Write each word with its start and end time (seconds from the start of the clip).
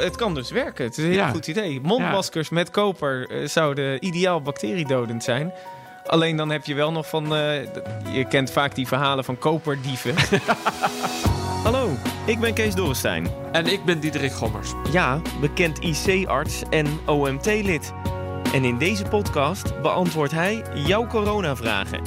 het 0.00 0.16
kan 0.16 0.34
dus 0.34 0.50
werken. 0.50 0.84
Het 0.84 0.98
is 0.98 1.04
een 1.04 1.10
heel 1.10 1.28
goed 1.28 1.46
idee. 1.46 1.80
Mondmaskers 1.80 2.48
met 2.48 2.70
koper 2.70 3.30
uh, 3.30 3.48
zouden 3.48 4.06
ideaal 4.06 4.42
bacteriedodend 4.42 5.24
zijn. 5.24 5.52
Alleen 6.06 6.36
dan 6.36 6.50
heb 6.50 6.64
je 6.64 6.74
wel 6.74 6.92
nog 6.92 7.08
van... 7.08 7.24
Uh, 7.24 7.62
je 8.12 8.26
kent 8.28 8.50
vaak 8.50 8.74
die 8.74 8.86
verhalen 8.86 9.24
van 9.24 9.38
koperdieven. 9.38 10.14
Hallo, 11.64 11.88
ik 12.24 12.40
ben 12.40 12.54
Kees 12.54 12.74
Dorrestein. 12.74 13.26
En 13.52 13.66
ik 13.66 13.84
ben 13.84 14.00
Diederik 14.00 14.32
Gommers. 14.32 14.72
Ja, 14.92 15.20
bekend 15.40 15.78
IC-arts 15.78 16.62
en 16.70 16.86
OMT-lid. 17.06 17.92
En 18.52 18.64
in 18.64 18.78
deze 18.78 19.04
podcast 19.04 19.80
beantwoordt 19.82 20.32
hij 20.32 20.62
jouw 20.74 21.06
coronavragen. 21.06 22.00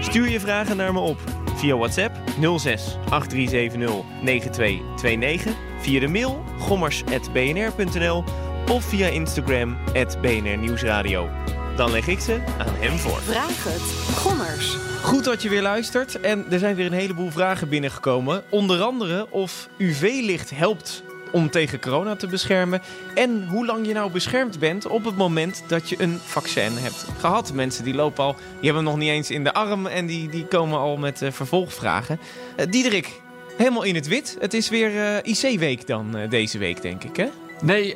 Stuur 0.00 0.28
je 0.28 0.40
vragen 0.40 0.76
naar 0.76 0.92
me 0.92 1.00
op 1.00 1.18
via 1.56 1.76
WhatsApp 1.76 2.16
06 2.58 2.96
8370 3.08 4.04
9229, 4.22 5.54
via 5.82 6.00
de 6.00 6.08
mail 6.08 6.44
gommers.bnr.nl 6.58 8.24
of 8.70 8.84
via 8.84 9.06
Instagram 9.06 9.76
BNR 10.20 10.58
Nieuwsradio. 10.58 11.28
Dan 11.76 11.90
leg 11.90 12.06
ik 12.06 12.20
ze 12.20 12.40
aan 12.58 12.74
hem 12.74 12.98
voor. 12.98 13.20
Vraag 13.20 13.64
het, 13.64 14.16
Gommers. 14.16 14.76
Goed 15.02 15.24
dat 15.24 15.42
je 15.42 15.48
weer 15.48 15.62
luistert 15.62 16.20
en 16.20 16.44
er 16.50 16.58
zijn 16.58 16.74
weer 16.74 16.86
een 16.86 16.92
heleboel 16.92 17.30
vragen 17.30 17.68
binnengekomen. 17.68 18.42
Onder 18.48 18.82
andere 18.82 19.26
of 19.30 19.68
UV-licht 19.76 20.50
helpt 20.50 21.02
om 21.32 21.50
tegen 21.50 21.80
corona 21.80 22.16
te 22.16 22.26
beschermen. 22.26 22.82
En 23.14 23.46
hoe 23.48 23.66
lang 23.66 23.86
je 23.86 23.92
nou 23.92 24.10
beschermd 24.10 24.58
bent 24.58 24.86
op 24.86 25.04
het 25.04 25.16
moment 25.16 25.64
dat 25.66 25.88
je 25.88 26.02
een 26.02 26.18
vaccin 26.24 26.72
hebt 26.76 27.06
gehad. 27.18 27.52
Mensen 27.52 27.84
die 27.84 27.94
lopen 27.94 28.24
al, 28.24 28.34
die 28.34 28.44
hebben 28.70 28.74
hem 28.74 28.84
nog 28.84 28.96
niet 28.96 29.10
eens 29.10 29.30
in 29.30 29.44
de 29.44 29.52
arm 29.52 29.86
en 29.86 30.06
die, 30.06 30.28
die 30.28 30.46
komen 30.46 30.78
al 30.78 30.96
met 30.96 31.22
uh, 31.22 31.30
vervolgvragen. 31.30 32.20
Uh, 32.56 32.66
Diederik, 32.70 33.21
helemaal 33.62 33.82
in 33.82 33.94
het 33.94 34.08
wit. 34.08 34.36
Het 34.40 34.54
is 34.54 34.68
weer 34.68 34.90
uh, 34.90 35.16
IC-week 35.22 35.86
dan 35.86 36.16
deze 36.28 36.58
week, 36.58 36.82
denk 36.82 37.04
ik, 37.04 37.16
hè? 37.16 37.28
Nee, 37.62 37.94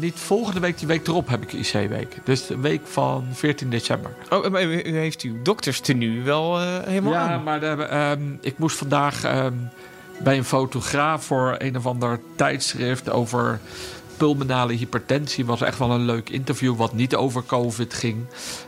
niet 0.00 0.14
volgende 0.14 0.60
week, 0.60 0.78
die 0.78 0.86
week 0.86 1.06
erop 1.06 1.28
heb 1.28 1.42
ik 1.42 1.52
IC-week. 1.52 2.16
Dus 2.24 2.46
de 2.46 2.58
week 2.58 2.80
van 2.84 3.26
14 3.32 3.70
december. 3.70 4.14
Oh, 4.30 4.48
maar 4.48 4.62
u 4.62 4.98
heeft 4.98 5.22
uw 5.22 5.42
dokterstenu 5.42 6.22
wel 6.22 6.60
helemaal 6.60 7.12
ja, 7.12 7.38
maar 7.38 7.60
de, 7.60 7.88
um, 8.16 8.38
ik 8.40 8.58
moest 8.58 8.76
vandaag... 8.76 9.44
Um, 9.44 9.70
bij 10.18 10.36
een 10.36 10.44
fotograaf 10.44 11.24
voor 11.24 11.54
een 11.58 11.76
of 11.76 11.86
ander 11.86 12.20
tijdschrift 12.36 13.10
over 13.10 13.60
pulmonale 14.18 14.72
hypertensie. 14.72 15.46
Was 15.46 15.60
echt 15.60 15.78
wel 15.78 15.90
een 15.90 16.04
leuk 16.04 16.30
interview, 16.30 16.76
wat 16.76 16.92
niet 16.92 17.14
over 17.14 17.44
COVID 17.46 17.94
ging. 17.94 18.26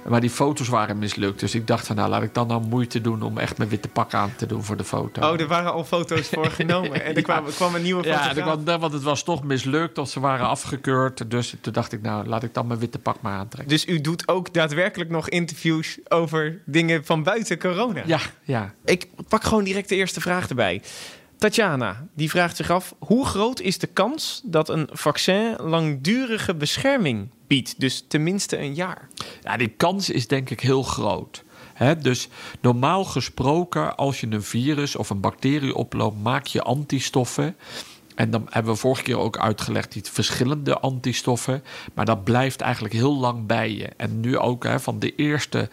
Maar 0.08 0.20
die 0.20 0.30
foto's 0.30 0.68
waren 0.68 0.98
mislukt. 0.98 1.40
Dus 1.40 1.54
ik 1.54 1.66
dacht 1.66 1.86
van, 1.86 1.96
nou 1.96 2.08
laat 2.08 2.22
ik 2.22 2.34
dan 2.34 2.46
nou 2.46 2.66
moeite 2.66 3.00
doen 3.00 3.22
om 3.22 3.38
echt 3.38 3.58
mijn 3.58 3.70
witte 3.70 3.88
pak 3.88 4.14
aan 4.14 4.32
te 4.36 4.46
doen 4.46 4.64
voor 4.64 4.76
de 4.76 4.84
foto. 4.84 5.32
Oh, 5.32 5.40
er 5.40 5.46
waren 5.46 5.72
al 5.72 5.84
foto's 5.84 6.28
voor 6.28 6.50
genomen. 6.60 7.04
En 7.04 7.16
er 7.16 7.22
kwam, 7.22 7.44
kwam 7.44 7.74
een 7.74 7.82
nieuwe 7.82 8.02
fotograaf. 8.02 8.36
Ja, 8.36 8.42
kwam, 8.42 8.80
want 8.80 8.92
het 8.92 9.02
was 9.02 9.22
toch 9.22 9.44
mislukt 9.44 9.98
of 9.98 10.08
ze 10.08 10.20
waren 10.20 10.46
afgekeurd. 10.46 11.30
Dus 11.30 11.54
toen 11.60 11.72
dacht 11.72 11.92
ik, 11.92 12.02
nou 12.02 12.26
laat 12.26 12.42
ik 12.42 12.54
dan 12.54 12.66
mijn 12.66 12.80
witte 12.80 12.98
pak 12.98 13.20
maar 13.20 13.38
aantrekken. 13.38 13.68
Dus 13.70 13.86
u 13.86 14.00
doet 14.00 14.28
ook 14.28 14.54
daadwerkelijk 14.54 15.10
nog 15.10 15.28
interviews 15.28 15.98
over 16.08 16.62
dingen 16.66 17.04
van 17.04 17.22
buiten 17.22 17.58
corona? 17.58 18.02
Ja, 18.06 18.20
ja. 18.42 18.74
Ik 18.84 19.08
pak 19.28 19.44
gewoon 19.44 19.64
direct 19.64 19.88
de 19.88 19.96
eerste 19.96 20.20
vraag 20.20 20.48
erbij. 20.48 20.82
Tatjana, 21.41 22.06
die 22.14 22.30
vraagt 22.30 22.56
zich 22.56 22.70
af: 22.70 22.94
hoe 22.98 23.27
groot 23.27 23.60
is 23.60 23.78
de 23.78 23.86
kans 23.86 24.41
dat 24.44 24.69
een 24.69 24.88
vaccin 24.92 25.56
langdurige 25.56 26.55
bescherming 26.55 27.28
biedt? 27.47 27.80
Dus 27.80 28.05
tenminste 28.08 28.58
een 28.58 28.74
jaar. 28.74 29.08
Ja, 29.42 29.56
die 29.56 29.69
kans 29.69 30.10
is 30.10 30.27
denk 30.27 30.50
ik 30.50 30.60
heel 30.60 30.82
groot. 30.82 31.44
dus 32.02 32.28
normaal 32.60 33.05
gesproken, 33.05 33.97
als 33.97 34.20
je 34.20 34.27
een 34.30 34.42
virus 34.42 34.97
of 34.97 35.10
een 35.10 35.20
bacterie 35.20 35.74
oploopt, 35.74 36.22
maak 36.22 36.47
je 36.47 36.62
antistoffen. 36.62 37.56
En 38.14 38.30
dan 38.30 38.47
hebben 38.50 38.72
we 38.72 38.78
vorige 38.78 39.02
keer 39.02 39.19
ook 39.19 39.38
uitgelegd 39.38 39.92
die 39.92 40.02
verschillende 40.04 40.78
antistoffen. 40.78 41.62
Maar 41.94 42.04
dat 42.04 42.25
blijft 42.25 42.60
eigenlijk 42.60 42.94
heel 42.94 43.16
lang 43.16 43.47
bij 43.47 43.72
je. 43.72 43.88
En 43.97 44.20
nu 44.20 44.38
ook 44.38 44.66
van 44.77 44.98
de 44.98 45.14
eerste 45.14 45.69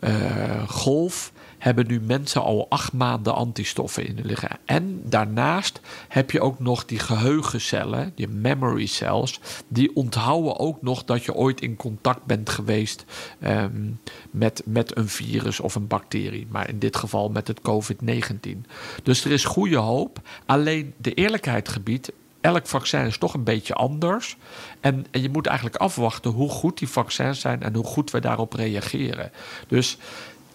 uh, 0.00 0.68
golf 0.68 1.32
hebben 1.64 1.86
nu 1.86 2.00
mensen 2.00 2.42
al 2.42 2.66
acht 2.68 2.92
maanden 2.92 3.34
antistoffen 3.34 4.06
in 4.06 4.18
liggen. 4.22 4.58
En 4.64 5.00
daarnaast 5.04 5.80
heb 6.08 6.30
je 6.30 6.40
ook 6.40 6.58
nog 6.58 6.84
die 6.84 6.98
geheugencellen, 6.98 8.12
die 8.14 8.28
memory 8.28 8.86
cells, 8.86 9.40
die 9.68 9.96
onthouden 9.96 10.58
ook 10.58 10.82
nog 10.82 11.04
dat 11.04 11.24
je 11.24 11.34
ooit 11.34 11.60
in 11.60 11.76
contact 11.76 12.24
bent 12.24 12.50
geweest 12.50 13.04
ehm, 13.40 13.90
met, 14.30 14.62
met 14.64 14.96
een 14.96 15.08
virus 15.08 15.60
of 15.60 15.74
een 15.74 15.86
bacterie. 15.86 16.46
Maar 16.50 16.68
in 16.68 16.78
dit 16.78 16.96
geval 16.96 17.28
met 17.28 17.48
het 17.48 17.60
COVID-19. 17.60 18.58
Dus 19.02 19.24
er 19.24 19.32
is 19.32 19.44
goede 19.44 19.76
hoop. 19.76 20.20
Alleen 20.46 20.94
de 20.96 21.14
eerlijkheid 21.14 21.68
gebied 21.68 22.12
elk 22.44 22.66
vaccin 22.66 23.06
is 23.06 23.18
toch 23.18 23.34
een 23.34 23.44
beetje 23.44 23.74
anders. 23.74 24.36
En, 24.80 25.06
en, 25.10 25.22
je 25.22 25.30
moet 25.30 25.46
eigenlijk 25.46 25.76
afwachten 25.76 26.30
hoe 26.30 26.48
goed 26.48 26.78
die 26.78 26.88
vaccins 26.88 27.40
zijn 27.40 27.62
en 27.62 27.74
hoe 27.74 27.84
goed 27.84 28.10
we 28.10 28.20
daarop 28.20 28.52
reageren. 28.52 29.30
Dus 29.68 29.98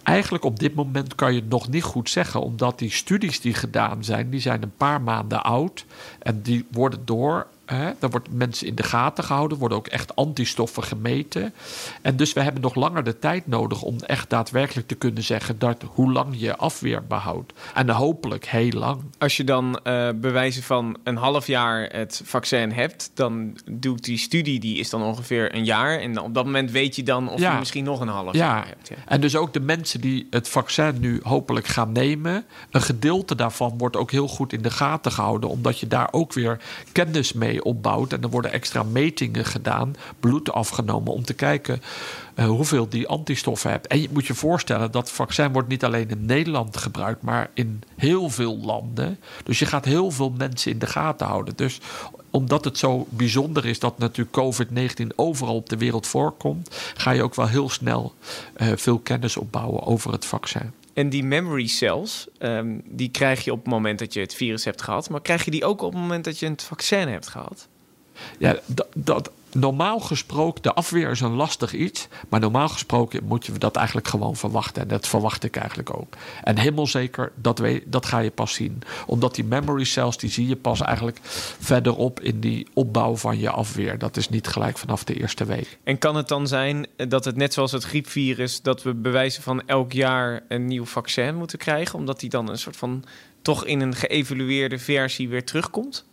eigenlijk 0.02 0.44
op 0.44 0.58
dit 0.58 0.74
moment 0.74 1.14
kan 1.14 1.34
je 1.34 1.40
het 1.40 1.48
nog 1.48 1.68
niet 1.68 1.82
goed 1.82 2.10
zeggen, 2.10 2.40
omdat 2.40 2.78
die 2.78 2.90
studies 2.90 3.40
die 3.40 3.54
gedaan 3.54 4.04
zijn, 4.04 4.30
die 4.30 4.40
zijn 4.40 4.62
een 4.62 4.76
paar 4.76 5.00
maanden 5.00 5.42
oud 5.42 5.84
en 6.18 6.42
die 6.42 6.66
worden 6.70 7.00
door 7.04 7.46
Hè, 7.74 7.90
daar 7.98 8.10
wordt 8.10 8.32
mensen 8.32 8.66
in 8.66 8.74
de 8.74 8.82
gaten 8.82 9.24
gehouden, 9.24 9.58
worden 9.58 9.78
ook 9.78 9.86
echt 9.86 10.16
antistoffen 10.16 10.82
gemeten. 10.82 11.54
En 12.02 12.16
dus 12.16 12.32
we 12.32 12.40
hebben 12.40 12.62
nog 12.62 12.74
langer 12.74 13.04
de 13.04 13.18
tijd 13.18 13.46
nodig 13.46 13.82
om 13.82 13.96
echt 14.06 14.30
daadwerkelijk 14.30 14.88
te 14.88 14.94
kunnen 14.94 15.22
zeggen 15.22 15.58
dat 15.58 15.82
hoe 15.86 16.12
lang 16.12 16.34
je 16.36 16.56
afweer 16.56 17.06
behoudt. 17.06 17.52
En 17.74 17.90
hopelijk 17.90 18.46
heel 18.46 18.70
lang. 18.70 19.00
Als 19.18 19.36
je 19.36 19.44
dan 19.44 19.80
uh, 19.84 20.08
bewijzen 20.14 20.62
van 20.62 20.96
een 21.04 21.16
half 21.16 21.46
jaar 21.46 21.88
het 21.92 22.22
vaccin 22.24 22.72
hebt, 22.72 23.10
dan 23.14 23.58
doet 23.70 24.04
die 24.04 24.18
studie, 24.18 24.60
die 24.60 24.78
is 24.78 24.90
dan 24.90 25.02
ongeveer 25.02 25.54
een 25.54 25.64
jaar. 25.64 25.98
En 25.98 26.20
op 26.20 26.34
dat 26.34 26.44
moment 26.44 26.70
weet 26.70 26.96
je 26.96 27.02
dan 27.02 27.30
of 27.30 27.40
je 27.40 27.56
misschien 27.58 27.84
nog 27.84 28.00
een 28.00 28.08
half 28.08 28.34
jaar 28.34 28.66
hebt. 28.66 28.88
Ja. 28.88 28.96
En 29.06 29.20
dus 29.20 29.36
ook 29.36 29.52
de 29.52 29.60
mensen 29.60 30.00
die 30.00 30.26
het 30.30 30.48
vaccin 30.48 31.00
nu 31.00 31.20
hopelijk 31.22 31.66
gaan 31.66 31.92
nemen, 31.92 32.44
een 32.70 32.82
gedeelte 32.82 33.34
daarvan 33.34 33.78
wordt 33.78 33.96
ook 33.96 34.10
heel 34.10 34.28
goed 34.28 34.52
in 34.52 34.62
de 34.62 34.70
gaten 34.70 35.12
gehouden, 35.12 35.48
omdat 35.50 35.78
je 35.78 35.86
daar 35.86 36.08
ook 36.10 36.32
weer 36.32 36.60
kennis 36.92 37.32
mee 37.32 37.59
opbouwt. 37.64 38.12
En 38.12 38.22
er 38.22 38.30
worden 38.30 38.52
extra 38.52 38.82
metingen 38.82 39.44
gedaan, 39.44 39.96
bloed 40.20 40.52
afgenomen 40.52 41.12
om 41.12 41.24
te 41.24 41.34
kijken 41.34 41.82
uh, 42.40 42.46
hoeveel 42.46 42.88
die 42.88 43.08
antistoffen 43.08 43.70
hebt. 43.70 43.86
En 43.86 44.00
je 44.00 44.08
moet 44.12 44.26
je 44.26 44.34
voorstellen 44.34 44.90
dat 44.90 45.10
vaccin 45.10 45.52
wordt 45.52 45.68
niet 45.68 45.84
alleen 45.84 46.10
in 46.10 46.24
Nederland 46.24 46.76
gebruikt, 46.76 47.22
maar 47.22 47.50
in 47.54 47.82
heel 47.96 48.30
veel 48.30 48.58
landen. 48.58 49.18
Dus 49.44 49.58
je 49.58 49.66
gaat 49.66 49.84
heel 49.84 50.10
veel 50.10 50.34
mensen 50.36 50.70
in 50.70 50.78
de 50.78 50.86
gaten 50.86 51.26
houden. 51.26 51.56
Dus 51.56 51.80
omdat 52.30 52.64
het 52.64 52.78
zo 52.78 53.06
bijzonder 53.08 53.66
is 53.66 53.78
dat 53.78 53.98
natuurlijk 53.98 54.36
COVID-19 54.36 55.06
overal 55.16 55.54
op 55.54 55.68
de 55.68 55.76
wereld 55.76 56.06
voorkomt, 56.06 56.92
ga 56.96 57.10
je 57.10 57.22
ook 57.22 57.34
wel 57.34 57.48
heel 57.48 57.68
snel 57.68 58.14
uh, 58.56 58.72
veel 58.76 58.98
kennis 58.98 59.36
opbouwen 59.36 59.82
over 59.82 60.12
het 60.12 60.24
vaccin. 60.24 60.72
En 61.00 61.08
die 61.08 61.24
memory 61.24 61.66
cells, 61.66 62.26
um, 62.38 62.82
die 62.84 63.10
krijg 63.10 63.44
je 63.44 63.52
op 63.52 63.58
het 63.58 63.68
moment 63.68 63.98
dat 63.98 64.14
je 64.14 64.20
het 64.20 64.34
virus 64.34 64.64
hebt 64.64 64.82
gehad. 64.82 65.10
Maar 65.10 65.20
krijg 65.20 65.44
je 65.44 65.50
die 65.50 65.64
ook 65.64 65.82
op 65.82 65.92
het 65.92 66.00
moment 66.00 66.24
dat 66.24 66.38
je 66.38 66.48
het 66.48 66.62
vaccin 66.62 67.08
hebt 67.08 67.28
gehad? 67.28 67.68
Ja, 68.38 68.58
dat, 68.66 68.86
dat, 68.94 69.30
normaal 69.54 70.00
gesproken, 70.00 70.62
de 70.62 70.74
afweer 70.74 71.10
is 71.10 71.20
een 71.20 71.34
lastig 71.34 71.72
iets. 71.72 72.08
Maar 72.28 72.40
normaal 72.40 72.68
gesproken 72.68 73.24
moet 73.24 73.46
je 73.46 73.52
dat 73.52 73.76
eigenlijk 73.76 74.08
gewoon 74.08 74.36
verwachten. 74.36 74.82
En 74.82 74.88
dat 74.88 75.08
verwacht 75.08 75.44
ik 75.44 75.56
eigenlijk 75.56 75.96
ook. 75.96 76.14
En 76.44 76.58
helemaal 76.58 76.86
zeker, 76.86 77.32
dat, 77.34 77.58
weet, 77.58 77.82
dat 77.86 78.06
ga 78.06 78.18
je 78.18 78.30
pas 78.30 78.54
zien. 78.54 78.82
Omdat 79.06 79.34
die 79.34 79.44
memory 79.44 79.84
cells, 79.84 80.16
die 80.16 80.30
zie 80.30 80.48
je 80.48 80.56
pas 80.56 80.80
eigenlijk 80.80 81.18
verderop 81.60 82.20
in 82.20 82.40
die 82.40 82.66
opbouw 82.74 83.16
van 83.16 83.38
je 83.38 83.50
afweer. 83.50 83.98
Dat 83.98 84.16
is 84.16 84.28
niet 84.28 84.46
gelijk 84.46 84.78
vanaf 84.78 85.04
de 85.04 85.14
eerste 85.14 85.44
week. 85.44 85.78
En 85.84 85.98
kan 85.98 86.16
het 86.16 86.28
dan 86.28 86.46
zijn 86.46 86.86
dat 86.96 87.24
het 87.24 87.36
net 87.36 87.52
zoals 87.52 87.72
het 87.72 87.84
griepvirus, 87.84 88.62
dat 88.62 88.82
we 88.82 88.94
bewijzen 88.94 89.42
van 89.42 89.66
elk 89.66 89.92
jaar 89.92 90.42
een 90.48 90.66
nieuw 90.66 90.84
vaccin 90.84 91.34
moeten 91.34 91.58
krijgen? 91.58 91.98
Omdat 91.98 92.20
die 92.20 92.30
dan 92.30 92.48
een 92.48 92.58
soort 92.58 92.76
van 92.76 93.04
toch 93.42 93.64
in 93.64 93.80
een 93.80 93.94
geëvalueerde 93.94 94.78
versie 94.78 95.28
weer 95.28 95.44
terugkomt? 95.44 96.04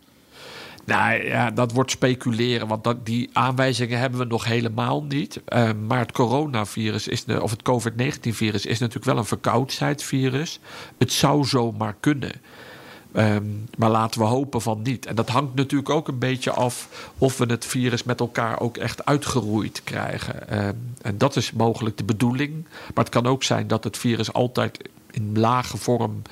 Nou 0.88 1.24
ja, 1.24 1.50
dat 1.50 1.72
wordt 1.72 1.90
speculeren, 1.90 2.68
want 2.68 2.84
dat, 2.84 3.06
die 3.06 3.30
aanwijzingen 3.32 3.98
hebben 3.98 4.18
we 4.18 4.24
nog 4.24 4.44
helemaal 4.44 5.02
niet. 5.02 5.40
Uh, 5.48 5.70
maar 5.86 5.98
het 5.98 6.12
coronavirus, 6.12 7.08
is, 7.08 7.24
of 7.24 7.50
het 7.50 7.62
COVID-19-virus, 7.62 8.66
is 8.66 8.78
natuurlijk 8.78 9.06
wel 9.06 9.16
een 9.16 9.24
verkoudheidsvirus. 9.24 10.60
Het 10.98 11.12
zou 11.12 11.44
zomaar 11.44 11.96
kunnen. 12.00 12.32
Um, 13.16 13.64
maar 13.78 13.90
laten 13.90 14.20
we 14.20 14.26
hopen 14.26 14.62
van 14.62 14.82
niet. 14.82 15.06
En 15.06 15.14
dat 15.14 15.28
hangt 15.28 15.54
natuurlijk 15.54 15.90
ook 15.90 16.08
een 16.08 16.18
beetje 16.18 16.50
af 16.50 16.88
of 17.18 17.38
we 17.38 17.44
het 17.44 17.66
virus 17.66 18.02
met 18.02 18.20
elkaar 18.20 18.60
ook 18.60 18.76
echt 18.76 19.04
uitgeroeid 19.04 19.80
krijgen. 19.84 20.66
Um, 20.66 20.94
en 21.02 21.18
dat 21.18 21.36
is 21.36 21.52
mogelijk 21.52 21.96
de 21.96 22.04
bedoeling. 22.04 22.64
Maar 22.94 23.04
het 23.04 23.12
kan 23.12 23.26
ook 23.26 23.42
zijn 23.42 23.66
dat 23.66 23.84
het 23.84 23.98
virus 23.98 24.32
altijd 24.32 24.78
in 25.10 25.38
lage 25.38 25.76
vorm 25.76 26.22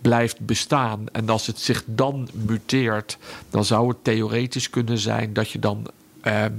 blijft 0.00 0.40
bestaan. 0.40 1.08
En 1.12 1.28
als 1.28 1.46
het 1.46 1.58
zich 1.58 1.82
dan 1.86 2.28
muteert, 2.32 3.18
dan 3.50 3.64
zou 3.64 3.88
het 3.88 4.04
theoretisch 4.04 4.70
kunnen 4.70 4.98
zijn 4.98 5.32
dat 5.32 5.50
je 5.50 5.58
dan 5.58 5.86
ehm, 6.22 6.52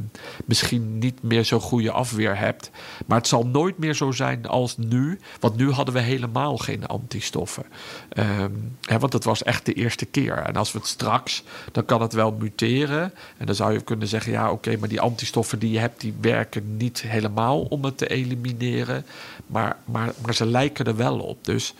misschien 0.45 0.99
niet 0.99 1.23
meer 1.23 1.45
zo'n 1.45 1.59
goede 1.59 1.91
afweer 1.91 2.37
hebt. 2.37 2.71
Maar 3.05 3.17
het 3.17 3.27
zal 3.27 3.45
nooit 3.45 3.77
meer 3.77 3.93
zo 3.93 4.11
zijn 4.11 4.47
als 4.47 4.77
nu. 4.77 5.19
Want 5.39 5.55
nu 5.55 5.71
hadden 5.71 5.93
we 5.93 6.01
helemaal 6.01 6.57
geen 6.57 6.85
antistoffen. 6.85 7.65
Ehm, 8.09 8.51
want 8.99 9.13
het 9.13 9.23
was 9.23 9.43
echt 9.43 9.65
de 9.65 9.73
eerste 9.73 10.05
keer. 10.05 10.37
En 10.37 10.55
als 10.55 10.71
we 10.71 10.77
het 10.77 10.87
straks, 10.87 11.43
dan 11.71 11.85
kan 11.85 12.01
het 12.01 12.13
wel 12.13 12.31
muteren. 12.39 13.13
En 13.37 13.45
dan 13.45 13.55
zou 13.55 13.73
je 13.73 13.81
kunnen 13.81 14.07
zeggen, 14.07 14.31
ja 14.31 14.51
oké, 14.51 14.77
maar 14.77 14.89
die 14.89 15.01
antistoffen 15.01 15.59
die 15.59 15.71
je 15.71 15.79
hebt, 15.79 16.01
die 16.01 16.13
werken 16.21 16.77
niet 16.77 17.01
helemaal 17.01 17.61
om 17.61 17.83
het 17.83 17.97
te 17.97 18.07
elimineren. 18.07 19.05
Maar, 19.47 19.77
maar, 19.85 20.13
maar 20.21 20.35
ze 20.35 20.45
lijken 20.45 20.85
er 20.85 20.95
wel 20.95 21.19
op. 21.19 21.45
Dus 21.45 21.73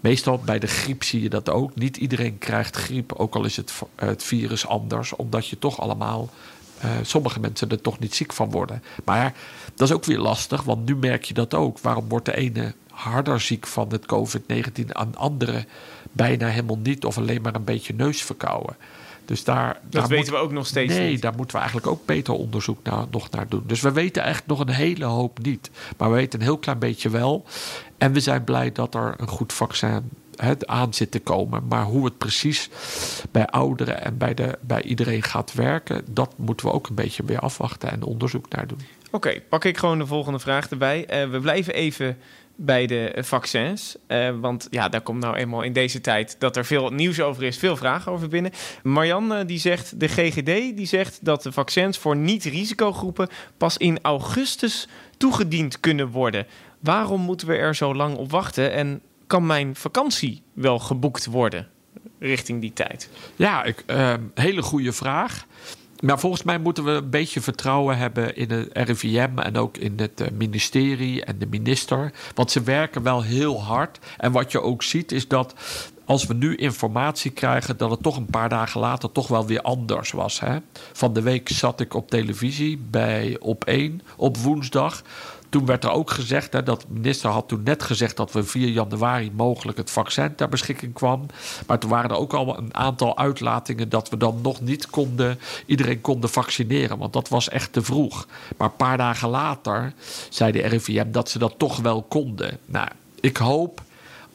meestal 0.00 0.38
bij 0.38 0.58
de 0.58 0.66
griep 0.66 1.02
zie 1.02 1.22
je 1.22 1.28
dat 1.28 1.50
ook. 1.50 1.74
Niet 1.74 1.96
iedereen 1.96 2.38
krijgt 2.38 2.76
griep, 2.76 3.12
ook 3.12 3.34
al 3.34 3.44
is 3.44 3.56
het, 3.56 3.72
het 3.94 4.22
virus 4.22 4.66
anders, 4.66 5.16
omdat 5.16 5.48
je 5.48 5.58
toch 5.58 5.80
allemaal. 5.80 6.30
Uh, 6.84 6.90
sommige 7.02 7.40
mensen 7.40 7.70
er 7.70 7.80
toch 7.80 7.98
niet 7.98 8.14
ziek 8.14 8.32
van 8.32 8.50
worden. 8.50 8.82
Maar 9.04 9.34
dat 9.74 9.88
is 9.88 9.94
ook 9.94 10.04
weer 10.04 10.18
lastig, 10.18 10.62
want 10.62 10.86
nu 10.86 10.96
merk 10.96 11.24
je 11.24 11.34
dat 11.34 11.54
ook. 11.54 11.78
Waarom 11.78 12.08
wordt 12.08 12.24
de 12.24 12.36
ene 12.36 12.74
harder 12.90 13.40
ziek 13.40 13.66
van 13.66 13.88
het 13.90 14.06
COVID-19 14.14 14.86
aan 14.88 15.16
andere 15.16 15.66
bijna 16.12 16.46
helemaal 16.46 16.78
niet 16.82 17.04
of 17.04 17.18
alleen 17.18 17.42
maar 17.42 17.54
een 17.54 17.64
beetje 17.64 17.94
neusverkouden? 17.94 18.76
Dus 19.24 19.44
daar, 19.44 19.78
dat 19.82 19.92
daar 19.92 20.08
weten 20.08 20.32
we 20.32 20.38
ook 20.38 20.52
nog 20.52 20.66
steeds 20.66 20.94
nee, 20.94 21.10
niet. 21.10 21.22
daar 21.22 21.34
moeten 21.36 21.56
we 21.56 21.62
eigenlijk 21.62 21.92
ook 21.92 22.06
beter 22.06 22.34
onderzoek 22.34 22.78
naar, 22.82 23.04
nog 23.10 23.30
naar 23.30 23.48
doen. 23.48 23.62
Dus 23.66 23.80
we 23.80 23.92
weten 23.92 24.22
eigenlijk 24.22 24.58
nog 24.58 24.68
een 24.68 24.74
hele 24.74 25.04
hoop 25.04 25.38
niet. 25.42 25.70
Maar 25.96 26.08
we 26.10 26.14
weten 26.14 26.38
een 26.38 26.44
heel 26.44 26.58
klein 26.58 26.78
beetje 26.78 27.10
wel. 27.10 27.44
En 27.98 28.12
we 28.12 28.20
zijn 28.20 28.44
blij 28.44 28.72
dat 28.72 28.94
er 28.94 29.14
een 29.16 29.28
goed 29.28 29.52
vaccin 29.52 30.10
het 30.36 30.66
aan 30.66 30.94
zit 30.94 31.10
te 31.10 31.20
komen. 31.20 31.66
Maar 31.68 31.84
hoe 31.84 32.04
het 32.04 32.18
precies 32.18 32.70
bij 33.30 33.46
ouderen 33.46 34.02
en 34.04 34.18
bij, 34.18 34.34
de, 34.34 34.58
bij 34.60 34.82
iedereen 34.82 35.22
gaat 35.22 35.52
werken, 35.52 36.04
dat 36.10 36.38
moeten 36.38 36.66
we 36.66 36.72
ook 36.72 36.88
een 36.88 36.94
beetje 36.94 37.24
weer 37.24 37.38
afwachten 37.38 37.90
en 37.90 38.02
onderzoek 38.02 38.48
naar 38.48 38.66
doen. 38.66 38.80
Oké, 39.10 39.40
pak 39.48 39.64
ik 39.64 39.78
gewoon 39.78 39.98
de 39.98 40.06
volgende 40.06 40.38
vraag 40.38 40.70
erbij. 40.70 41.24
Uh, 41.24 41.30
we 41.30 41.40
blijven 41.40 41.74
even 41.74 42.16
bij 42.56 42.86
de 42.86 43.16
vaccins. 43.20 43.96
Uh, 44.08 44.30
want 44.40 44.66
ja, 44.70 44.88
daar 44.88 45.00
komt 45.00 45.20
nou 45.20 45.36
eenmaal 45.36 45.62
in 45.62 45.72
deze 45.72 46.00
tijd 46.00 46.36
dat 46.38 46.56
er 46.56 46.64
veel 46.64 46.90
nieuws 46.90 47.20
over 47.20 47.42
is, 47.42 47.58
veel 47.58 47.76
vragen 47.76 48.12
over 48.12 48.28
binnen. 48.28 48.52
Marianne 48.82 49.40
uh, 49.40 49.46
die 49.46 49.58
zegt, 49.58 50.00
de 50.00 50.08
GGD 50.08 50.76
die 50.76 50.86
zegt 50.86 51.18
dat 51.22 51.42
de 51.42 51.52
vaccins 51.52 51.98
voor 51.98 52.16
niet-risicogroepen 52.16 53.28
pas 53.56 53.76
in 53.76 53.98
augustus 54.02 54.88
toegediend 55.16 55.80
kunnen 55.80 56.08
worden. 56.08 56.46
Waarom 56.80 57.20
moeten 57.20 57.46
we 57.48 57.56
er 57.56 57.74
zo 57.74 57.94
lang 57.94 58.16
op 58.16 58.30
wachten 58.30 58.72
en 58.72 59.00
kan 59.26 59.46
mijn 59.46 59.76
vakantie 59.76 60.42
wel 60.52 60.78
geboekt 60.78 61.26
worden 61.26 61.68
richting 62.18 62.60
die 62.60 62.72
tijd? 62.72 63.08
Ja, 63.36 63.64
ik, 63.64 63.84
uh, 63.86 64.14
hele 64.34 64.62
goede 64.62 64.92
vraag. 64.92 65.46
Maar 66.00 66.18
volgens 66.18 66.42
mij 66.42 66.58
moeten 66.58 66.84
we 66.84 66.90
een 66.90 67.10
beetje 67.10 67.40
vertrouwen 67.40 67.96
hebben 67.96 68.36
in 68.36 68.50
het 68.50 68.68
RIVM 68.72 69.38
en 69.38 69.56
ook 69.56 69.76
in 69.76 69.92
het 69.96 70.20
eh, 70.20 70.30
ministerie 70.30 71.24
en 71.24 71.38
de 71.38 71.46
minister. 71.46 72.12
Want 72.34 72.50
ze 72.50 72.62
werken 72.62 73.02
wel 73.02 73.22
heel 73.22 73.62
hard. 73.62 73.98
En 74.16 74.32
wat 74.32 74.52
je 74.52 74.60
ook 74.60 74.82
ziet 74.82 75.12
is 75.12 75.28
dat 75.28 75.54
als 76.04 76.26
we 76.26 76.34
nu 76.34 76.54
informatie 76.54 77.30
krijgen, 77.30 77.76
dat 77.76 77.90
het 77.90 78.02
toch 78.02 78.16
een 78.16 78.26
paar 78.26 78.48
dagen 78.48 78.80
later 78.80 79.12
toch 79.12 79.28
wel 79.28 79.46
weer 79.46 79.60
anders 79.60 80.10
was. 80.10 80.40
Hè? 80.40 80.58
Van 80.92 81.12
de 81.12 81.22
week 81.22 81.48
zat 81.48 81.80
ik 81.80 81.94
op 81.94 82.10
televisie 82.10 82.78
bij 82.90 83.36
Op 83.40 83.64
1 83.64 84.00
op 84.16 84.36
woensdag. 84.36 85.02
Toen 85.48 85.66
werd 85.66 85.84
er 85.84 85.90
ook 85.90 86.10
gezegd, 86.10 86.52
hè, 86.52 86.62
dat 86.62 86.80
de 86.80 86.86
minister 86.88 87.30
had 87.30 87.48
toen 87.48 87.62
net 87.62 87.82
gezegd 87.82 88.16
dat 88.16 88.32
we 88.32 88.44
4 88.44 88.68
januari 88.68 89.30
mogelijk 89.34 89.78
het 89.78 89.90
vaccin 89.90 90.34
ter 90.34 90.48
beschikking 90.48 90.92
kwam. 90.92 91.26
Maar 91.66 91.78
toen 91.78 91.90
waren 91.90 92.10
er 92.10 92.16
ook 92.16 92.32
al 92.32 92.58
een 92.58 92.74
aantal 92.74 93.18
uitlatingen 93.18 93.88
dat 93.88 94.08
we 94.08 94.16
dan 94.16 94.38
nog 94.42 94.60
niet 94.60 94.90
konden, 94.90 95.38
iedereen 95.66 96.00
konden 96.00 96.30
vaccineren. 96.30 96.98
Want 96.98 97.12
dat 97.12 97.28
was 97.28 97.48
echt 97.48 97.72
te 97.72 97.82
vroeg. 97.82 98.26
Maar 98.56 98.68
een 98.68 98.76
paar 98.76 98.96
dagen 98.96 99.28
later 99.28 99.92
zei 100.28 100.52
de 100.52 100.66
RIVM 100.66 101.10
dat 101.10 101.30
ze 101.30 101.38
dat 101.38 101.54
toch 101.56 101.76
wel 101.76 102.02
konden. 102.02 102.58
Nou, 102.66 102.88
ik 103.20 103.36
hoop 103.36 103.82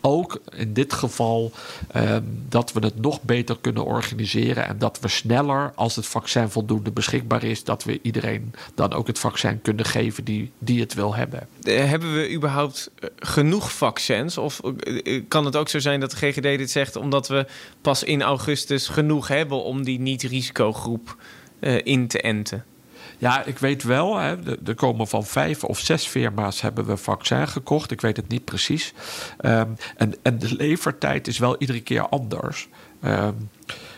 ook 0.02 0.42
in 0.56 0.74
dit 0.74 0.94
geval 0.94 1.52
um, 1.96 2.46
dat 2.50 2.74
we 2.74 2.80
het 2.80 3.02
nog 3.02 3.22
beter 3.22 3.58
kunnen 3.62 3.86
organiseren 3.86 4.68
en 4.68 4.78
dat 4.78 5.00
we 5.02 5.08
sneller, 5.08 5.72
als 5.76 5.96
het 5.96 6.06
vaccin 6.06 6.50
voldoende 6.50 6.92
beschikbaar 6.92 7.44
is, 7.44 7.64
dat 7.64 7.84
we 7.84 8.00
iedereen 8.02 8.54
dan 8.76 8.94
ook 8.94 9.08
het 9.08 9.20
vaccin 9.20 9.62
kunnen 9.62 9.86
geven 9.86 10.24
die, 10.24 10.52
die 10.58 10.80
het 10.80 10.94
wil 10.94 11.16
hebben. 11.16 11.48
Hebben 11.64 12.14
we 12.14 12.34
überhaupt 12.34 12.92
eh, 13.00 13.10
genoeg 13.20 13.72
vaccins? 13.72 14.38
Of 14.38 14.60
eh, 14.60 15.24
kan 15.28 15.46
het 15.46 15.56
ook 15.56 15.70
zo 15.70 15.80
zijn 15.80 16.00
dat 16.00 16.12
de 16.12 16.18
GGD 16.18 16.42
dit 16.42 16.72
zegt 16.72 16.96
omdat 16.96 17.28
we 17.28 17.46
pas 17.82 18.04
in 18.04 18.22
augustus 18.22 18.88
genoeg 18.88 19.28
hebben 19.28 19.64
om 19.64 19.84
die 19.84 20.00
niet-risicogroep 20.00 21.16
uh, 21.60 21.80
in 21.84 22.08
te 22.08 22.22
enten? 22.22 22.66
Ja, 23.20 23.44
ik 23.44 23.58
weet 23.58 23.84
wel. 23.84 24.18
Hè, 24.18 24.36
er 24.66 24.76
komen 24.76 25.08
van 25.08 25.26
vijf 25.26 25.64
of 25.64 25.80
zes 25.80 26.06
firma's 26.06 26.62
hebben 26.62 26.86
we 26.86 26.98
vaccin 26.98 27.48
gekocht. 27.48 27.92
Ik 27.92 28.02
weet 28.02 28.18
het 28.18 28.28
niet 28.28 28.46
precies. 28.46 28.94
Um, 29.42 29.76
en, 29.98 30.14
en 30.22 30.40
de 30.40 30.56
levertijd 30.56 31.28
is 31.28 31.38
wel 31.38 31.56
iedere 31.58 31.82
keer 31.82 32.10
anders. 32.10 32.68
Um, 33.04 33.50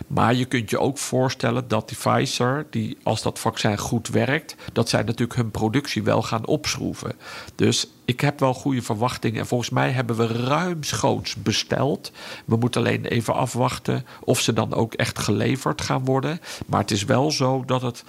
maar 0.07 0.33
je 0.33 0.45
kunt 0.45 0.69
je 0.69 0.79
ook 0.79 0.97
voorstellen 0.97 1.67
dat 1.67 1.87
die 1.87 1.97
Pfizer, 1.97 2.65
die, 2.69 2.97
als 3.03 3.21
dat 3.21 3.39
vaccin 3.39 3.77
goed 3.77 4.07
werkt, 4.07 4.55
dat 4.73 4.89
zij 4.89 5.03
natuurlijk 5.03 5.35
hun 5.35 5.51
productie 5.51 6.03
wel 6.03 6.21
gaan 6.21 6.45
opschroeven. 6.45 7.13
Dus 7.55 7.87
ik 8.05 8.21
heb 8.21 8.39
wel 8.39 8.53
goede 8.53 8.81
verwachtingen. 8.81 9.39
En 9.39 9.47
volgens 9.47 9.69
mij 9.69 9.91
hebben 9.91 10.15
we 10.15 10.27
ruimschoots 10.27 11.35
besteld. 11.35 12.11
We 12.45 12.55
moeten 12.55 12.81
alleen 12.81 13.05
even 13.05 13.33
afwachten 13.33 14.05
of 14.19 14.39
ze 14.39 14.53
dan 14.53 14.73
ook 14.73 14.93
echt 14.93 15.19
geleverd 15.19 15.81
gaan 15.81 16.05
worden. 16.05 16.39
Maar 16.65 16.79
het 16.79 16.91
is 16.91 17.03
wel 17.05 17.31
zo 17.31 17.63
dat 17.65 17.81
het 17.81 18.03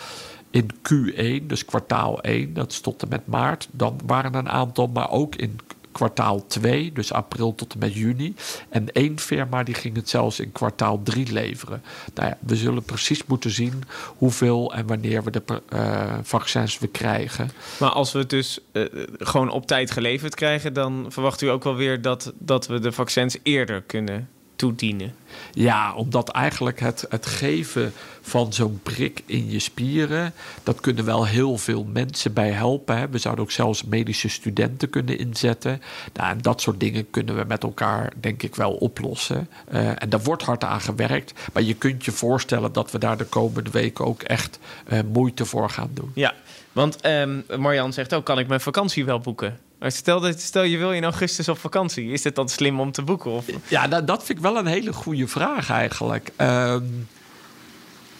in 0.53 0.71
Q1, 0.75 1.47
dus 1.47 1.65
kwartaal 1.65 2.23
1, 2.23 2.55
dat 2.55 2.73
is 2.73 2.81
tot 2.81 3.03
en 3.03 3.09
met 3.09 3.27
maart, 3.27 3.69
dan 3.71 4.01
waren 4.07 4.33
er 4.33 4.39
een 4.39 4.49
aantal, 4.49 4.87
maar 4.87 5.11
ook 5.11 5.35
in 5.35 5.61
kwartaal 5.93 6.47
2, 6.47 6.93
dus 6.93 7.13
april 7.13 7.55
tot 7.55 7.73
en 7.73 7.79
met 7.79 7.95
juni. 7.95 8.35
En 8.69 8.93
één 8.93 9.19
firma 9.19 9.63
die 9.63 9.75
ging 9.75 9.97
het 9.97 10.09
zelfs 10.09 10.41
in 10.41 10.53
kwartaal 10.53 11.01
3 11.03 11.33
leveren. 11.33 11.83
Nou 12.15 12.29
ja, 12.29 12.39
we 12.41 12.57
zullen 12.57 12.83
precies 12.83 13.25
moeten 13.27 13.51
zien 13.51 13.83
hoeveel 14.17 14.75
en 14.75 14.87
wanneer 14.87 15.25
we 15.25 15.31
de 15.31 15.43
uh, 15.75 16.15
vaccins 16.23 16.79
we 16.79 16.89
krijgen. 16.89 17.51
Maar 17.79 17.91
als 17.91 18.13
we 18.13 18.19
het 18.19 18.31
dus 18.31 18.59
uh, 18.73 18.85
gewoon 19.19 19.51
op 19.51 19.67
tijd 19.67 19.91
geleverd 19.91 20.35
krijgen, 20.35 20.73
dan 20.73 21.07
verwacht 21.09 21.43
u 21.43 21.47
ook 21.47 21.65
wel 21.65 21.77
weer 21.77 22.03
dat, 22.03 22.33
dat 22.39 22.67
we 22.67 22.79
de 22.79 22.93
vaccins 22.93 23.37
eerder 23.43 23.83
kunnen 23.83 24.29
toedienen? 24.63 25.15
Ja, 25.53 25.95
omdat 25.95 26.29
eigenlijk 26.29 26.81
het, 26.81 27.07
het 27.09 27.27
geven 27.27 27.93
van 28.21 28.53
zo'n 28.53 28.81
prik 28.83 29.23
in 29.27 29.51
je 29.51 29.59
spieren, 29.59 30.35
dat 30.63 30.81
kunnen 30.81 31.05
wel 31.05 31.27
heel 31.27 31.59
veel 31.59 31.85
mensen 31.85 32.33
bij 32.33 32.51
helpen. 32.51 32.99
Hè. 32.99 33.09
We 33.09 33.19
zouden 33.19 33.45
ook 33.45 33.51
zelfs 33.51 33.85
medische 33.85 34.29
studenten 34.29 34.91
kunnen 34.91 35.19
inzetten. 35.19 35.83
Nou, 36.13 36.31
en 36.31 36.39
dat 36.41 36.61
soort 36.61 36.81
dingen 36.81 37.11
kunnen 37.11 37.37
we 37.37 37.45
met 37.45 37.63
elkaar, 37.63 38.13
denk 38.21 38.43
ik, 38.43 38.55
wel 38.55 38.73
oplossen. 38.73 39.49
Uh, 39.73 40.03
en 40.03 40.09
daar 40.09 40.23
wordt 40.23 40.43
hard 40.43 40.65
aan 40.65 40.81
gewerkt. 40.81 41.33
Maar 41.53 41.63
je 41.63 41.75
kunt 41.75 42.05
je 42.05 42.13
voorstellen 42.13 42.73
dat 42.73 42.91
we 42.91 42.99
daar 42.99 43.17
de 43.17 43.25
komende 43.25 43.71
weken 43.71 44.05
ook 44.05 44.23
echt 44.23 44.59
uh, 44.89 44.99
moeite 45.13 45.45
voor 45.45 45.71
gaan 45.71 45.91
doen. 45.95 46.11
Ja, 46.15 46.35
want 46.73 47.07
um, 47.07 47.45
Marjan 47.59 47.93
zegt 47.93 48.15
ook: 48.15 48.25
kan 48.25 48.39
ik 48.39 48.49
mijn 48.49 48.61
vakantie 48.61 49.05
wel 49.05 49.21
boeken? 49.21 49.59
Stel, 49.87 50.21
dat, 50.21 50.41
stel 50.41 50.63
je 50.63 50.79
wil 50.79 50.93
in 50.93 51.05
augustus 51.05 51.49
op 51.49 51.59
vakantie, 51.59 52.11
is 52.11 52.25
het 52.25 52.35
dan 52.35 52.49
slim 52.49 52.81
om 52.81 52.93
te 52.93 53.03
boeken? 53.03 53.43
Ja, 53.69 53.89
dat, 53.89 54.07
dat 54.07 54.25
vind 54.25 54.39
ik 54.39 54.45
wel 54.45 54.57
een 54.57 54.67
hele 54.67 54.93
goede 54.93 55.29
vraag 55.29 55.71
eigenlijk. 55.71 56.31
Um, 56.37 57.09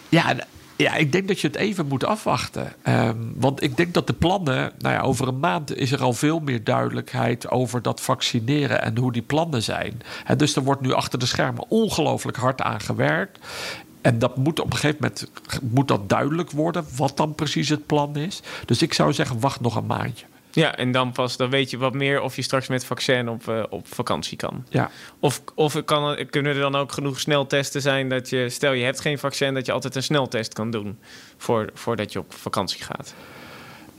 ja, 0.09 0.35
ja, 0.75 0.95
ik 0.95 1.11
denk 1.11 1.27
dat 1.27 1.39
je 1.39 1.47
het 1.47 1.55
even 1.55 1.87
moet 1.87 2.05
afwachten. 2.05 2.73
Um, 2.87 3.33
want 3.35 3.63
ik 3.63 3.77
denk 3.77 3.93
dat 3.93 4.07
de 4.07 4.13
plannen, 4.13 4.71
nou 4.77 4.93
ja, 4.95 5.01
over 5.01 5.27
een 5.27 5.39
maand 5.39 5.75
is 5.75 5.91
er 5.91 6.01
al 6.01 6.13
veel 6.13 6.39
meer 6.39 6.63
duidelijkheid 6.63 7.49
over 7.49 7.81
dat 7.81 8.01
vaccineren 8.01 8.81
en 8.81 8.97
hoe 8.97 9.11
die 9.11 9.21
plannen 9.21 9.63
zijn. 9.63 10.01
Dus 10.37 10.55
er 10.55 10.63
wordt 10.63 10.81
nu 10.81 10.93
achter 10.93 11.19
de 11.19 11.25
schermen 11.25 11.65
ongelooflijk 11.69 12.37
hard 12.37 12.61
aan 12.61 12.81
gewerkt. 12.81 13.39
En 14.01 14.19
dat 14.19 14.37
moet 14.37 14.59
op 14.59 14.65
een 14.65 14.77
gegeven 14.77 14.97
moment 14.99 15.29
moet 15.61 15.87
dat 15.87 16.09
duidelijk 16.09 16.51
worden, 16.51 16.85
wat 16.95 17.17
dan 17.17 17.35
precies 17.35 17.69
het 17.69 17.85
plan 17.85 18.15
is. 18.15 18.41
Dus 18.65 18.81
ik 18.81 18.93
zou 18.93 19.13
zeggen, 19.13 19.39
wacht 19.39 19.59
nog 19.59 19.75
een 19.75 19.85
maandje. 19.85 20.25
Ja, 20.55 20.75
en 20.75 20.91
dan 20.91 21.11
pas 21.11 21.37
dan 21.37 21.49
weet 21.49 21.69
je 21.69 21.77
wat 21.77 21.93
meer 21.93 22.21
of 22.21 22.35
je 22.35 22.41
straks 22.41 22.67
met 22.67 22.85
vaccin 22.85 23.29
op, 23.29 23.47
uh, 23.47 23.63
op 23.69 23.87
vakantie 23.87 24.37
kan. 24.37 24.65
Ja. 24.69 24.91
Of, 25.19 25.41
of 25.55 25.83
kan, 25.85 26.27
kunnen 26.29 26.55
er 26.55 26.61
dan 26.61 26.75
ook 26.75 26.91
genoeg 26.91 27.19
sneltesten 27.19 27.81
zijn 27.81 28.09
dat 28.09 28.29
je, 28.29 28.49
stel 28.49 28.71
je 28.71 28.83
hebt 28.83 29.01
geen 29.01 29.19
vaccin, 29.19 29.53
dat 29.53 29.65
je 29.65 29.71
altijd 29.71 29.95
een 29.95 30.03
sneltest 30.03 30.53
kan 30.53 30.71
doen 30.71 30.99
voor, 31.37 31.69
voordat 31.73 32.11
je 32.13 32.19
op 32.19 32.33
vakantie 32.33 32.83
gaat? 32.83 33.13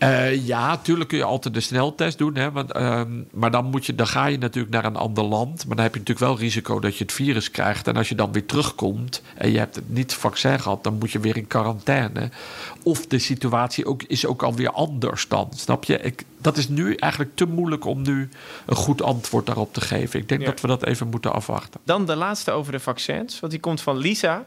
Uh, 0.04 0.46
ja, 0.46 0.66
natuurlijk 0.66 1.08
kun 1.08 1.18
je 1.18 1.24
altijd 1.24 1.54
de 1.54 1.60
sneltest 1.60 2.18
doen. 2.18 2.34
Hè, 2.34 2.52
want, 2.52 2.76
uh, 2.76 3.02
maar 3.32 3.50
dan, 3.50 3.64
moet 3.64 3.86
je, 3.86 3.94
dan 3.94 4.06
ga 4.06 4.26
je 4.26 4.38
natuurlijk 4.38 4.74
naar 4.74 4.84
een 4.84 4.96
ander 4.96 5.24
land. 5.24 5.66
Maar 5.66 5.76
dan 5.76 5.84
heb 5.84 5.94
je 5.94 6.00
natuurlijk 6.00 6.26
wel 6.26 6.38
risico 6.38 6.80
dat 6.80 6.96
je 6.96 7.04
het 7.04 7.12
virus 7.12 7.50
krijgt. 7.50 7.88
En 7.88 7.96
als 7.96 8.08
je 8.08 8.14
dan 8.14 8.32
weer 8.32 8.46
terugkomt 8.46 9.22
en 9.34 9.52
je 9.52 9.58
hebt 9.58 9.74
het 9.74 9.88
niet 9.88 10.14
vaccin 10.14 10.60
gehad, 10.60 10.84
dan 10.84 10.98
moet 10.98 11.10
je 11.10 11.18
weer 11.18 11.36
in 11.36 11.46
quarantaine. 11.46 12.30
Of 12.82 13.06
de 13.06 13.18
situatie 13.18 13.86
ook, 13.86 14.02
is 14.02 14.26
ook 14.26 14.42
alweer 14.42 14.70
anders 14.70 15.28
dan. 15.28 15.48
Snap 15.54 15.84
je? 15.84 15.98
Ik, 15.98 16.24
dat 16.38 16.56
is 16.56 16.68
nu 16.68 16.94
eigenlijk 16.94 17.36
te 17.36 17.46
moeilijk 17.46 17.84
om 17.84 18.02
nu 18.02 18.28
een 18.66 18.76
goed 18.76 19.02
antwoord 19.02 19.46
daarop 19.46 19.72
te 19.72 19.80
geven. 19.80 20.20
Ik 20.20 20.28
denk 20.28 20.40
ja. 20.40 20.46
dat 20.46 20.60
we 20.60 20.66
dat 20.66 20.84
even 20.84 21.08
moeten 21.08 21.32
afwachten. 21.32 21.80
Dan 21.84 22.06
de 22.06 22.16
laatste 22.16 22.50
over 22.50 22.72
de 22.72 22.80
vaccins. 22.80 23.40
Want 23.40 23.52
die 23.52 23.60
komt 23.60 23.80
van 23.80 23.96
Lisa. 23.96 24.44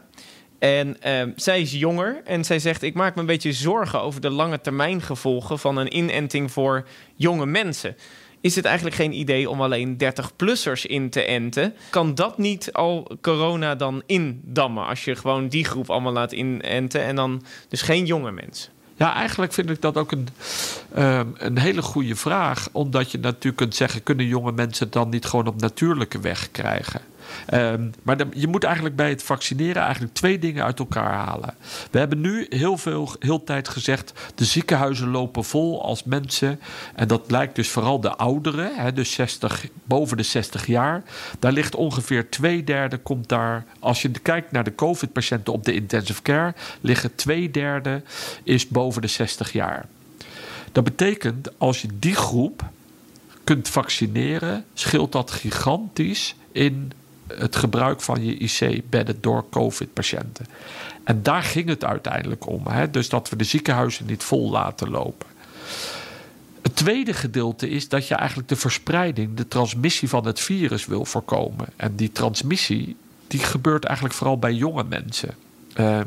En 0.58 1.00
ehm, 1.00 1.30
zij 1.36 1.60
is 1.60 1.72
jonger 1.72 2.20
en 2.24 2.44
zij 2.44 2.58
zegt: 2.58 2.82
Ik 2.82 2.94
maak 2.94 3.14
me 3.14 3.20
een 3.20 3.26
beetje 3.26 3.52
zorgen 3.52 4.00
over 4.00 4.20
de 4.20 4.30
lange 4.30 4.60
termijn 4.60 5.02
gevolgen 5.02 5.58
van 5.58 5.76
een 5.76 5.96
inenting 5.96 6.50
voor 6.52 6.86
jonge 7.14 7.46
mensen. 7.46 7.96
Is 8.40 8.54
het 8.54 8.64
eigenlijk 8.64 8.96
geen 8.96 9.12
idee 9.12 9.50
om 9.50 9.62
alleen 9.62 9.96
30-plussers 10.04 10.86
in 10.86 11.10
te 11.10 11.24
enten? 11.24 11.74
Kan 11.90 12.14
dat 12.14 12.38
niet 12.38 12.72
al 12.72 13.10
corona 13.20 13.74
dan 13.74 14.02
indammen 14.06 14.86
als 14.86 15.04
je 15.04 15.16
gewoon 15.16 15.48
die 15.48 15.64
groep 15.64 15.90
allemaal 15.90 16.12
laat 16.12 16.32
inenten 16.32 17.02
en 17.02 17.16
dan 17.16 17.42
dus 17.68 17.82
geen 17.82 18.06
jonge 18.06 18.32
mensen? 18.32 18.72
Ja, 18.96 19.14
eigenlijk 19.14 19.52
vind 19.52 19.70
ik 19.70 19.80
dat 19.80 19.96
ook 19.96 20.12
een, 20.12 20.28
ehm, 20.94 21.26
een 21.34 21.58
hele 21.58 21.82
goede 21.82 22.16
vraag. 22.16 22.68
Omdat 22.72 23.10
je 23.10 23.18
natuurlijk 23.18 23.56
kunt 23.56 23.74
zeggen: 23.74 24.02
kunnen 24.02 24.26
jonge 24.26 24.52
mensen 24.52 24.90
dan 24.90 25.08
niet 25.08 25.24
gewoon 25.24 25.46
op 25.46 25.60
natuurlijke 25.60 26.20
weg 26.20 26.50
krijgen? 26.50 27.00
Ehm, 27.46 27.90
maar 28.02 28.16
je 28.32 28.46
moet 28.46 28.64
eigenlijk 28.64 28.96
bij 28.96 29.08
het 29.08 29.22
vaccineren 29.22 29.82
eigenlijk 29.82 30.14
twee 30.14 30.38
dingen 30.38 30.64
uit 30.64 30.78
elkaar 30.78 31.12
halen. 31.12 31.54
We 31.90 31.98
hebben 31.98 32.20
nu 32.20 32.46
heel 32.48 32.76
veel 32.76 33.12
heel 33.18 33.44
tijd 33.44 33.68
gezegd: 33.68 34.12
de 34.34 34.44
ziekenhuizen 34.44 35.08
lopen 35.08 35.44
vol 35.44 35.82
als 35.82 36.04
mensen. 36.04 36.60
En 36.94 37.08
dat 37.08 37.30
lijkt 37.30 37.54
dus 37.54 37.68
vooral 37.68 38.00
de 38.00 38.16
ouderen, 38.16 38.94
dus 38.94 39.12
60, 39.12 39.66
boven 39.84 40.16
de 40.16 40.22
60 40.22 40.66
jaar. 40.66 41.02
Daar 41.38 41.52
ligt 41.52 41.74
ongeveer 41.74 42.30
twee 42.30 42.64
derde, 42.64 42.96
komt 42.96 43.28
daar. 43.28 43.64
Als 43.78 44.02
je 44.02 44.10
kijkt 44.10 44.52
naar 44.52 44.64
de 44.64 44.74
COVID-patiënten 44.74 45.52
op 45.52 45.64
de 45.64 45.74
intensive 45.74 46.22
care, 46.22 46.54
liggen 46.80 47.14
twee 47.14 47.50
derde 47.50 48.02
is 48.42 48.68
boven 48.68 49.02
de 49.02 49.08
60 49.08 49.52
jaar. 49.52 49.86
Dat 50.72 50.84
betekent 50.84 51.58
als 51.58 51.82
je 51.82 51.88
die 51.98 52.14
groep 52.14 52.64
kunt 53.44 53.68
vaccineren, 53.68 54.64
scheelt 54.74 55.12
dat 55.12 55.30
gigantisch 55.30 56.34
in 56.52 56.92
het 57.34 57.56
gebruik 57.56 58.00
van 58.00 58.24
je 58.24 58.36
IC-bedden 58.36 59.20
door 59.20 59.44
COVID-patiënten. 59.50 60.46
En 61.04 61.22
daar 61.22 61.42
ging 61.42 61.68
het 61.68 61.84
uiteindelijk 61.84 62.46
om. 62.46 62.66
Hè? 62.66 62.90
Dus 62.90 63.08
dat 63.08 63.28
we 63.28 63.36
de 63.36 63.44
ziekenhuizen 63.44 64.06
niet 64.06 64.22
vol 64.22 64.50
laten 64.50 64.90
lopen. 64.90 65.26
Het 66.62 66.76
tweede 66.76 67.12
gedeelte 67.12 67.68
is 67.68 67.88
dat 67.88 68.08
je 68.08 68.14
eigenlijk 68.14 68.48
de 68.48 68.56
verspreiding, 68.56 69.36
de 69.36 69.48
transmissie 69.48 70.08
van 70.08 70.26
het 70.26 70.40
virus 70.40 70.86
wil 70.86 71.04
voorkomen. 71.04 71.66
En 71.76 71.96
die 71.96 72.12
transmissie 72.12 72.96
die 73.26 73.40
gebeurt 73.40 73.84
eigenlijk 73.84 74.14
vooral 74.14 74.38
bij 74.38 74.52
jonge 74.52 74.84
mensen. 74.84 75.34
Um, 75.76 76.06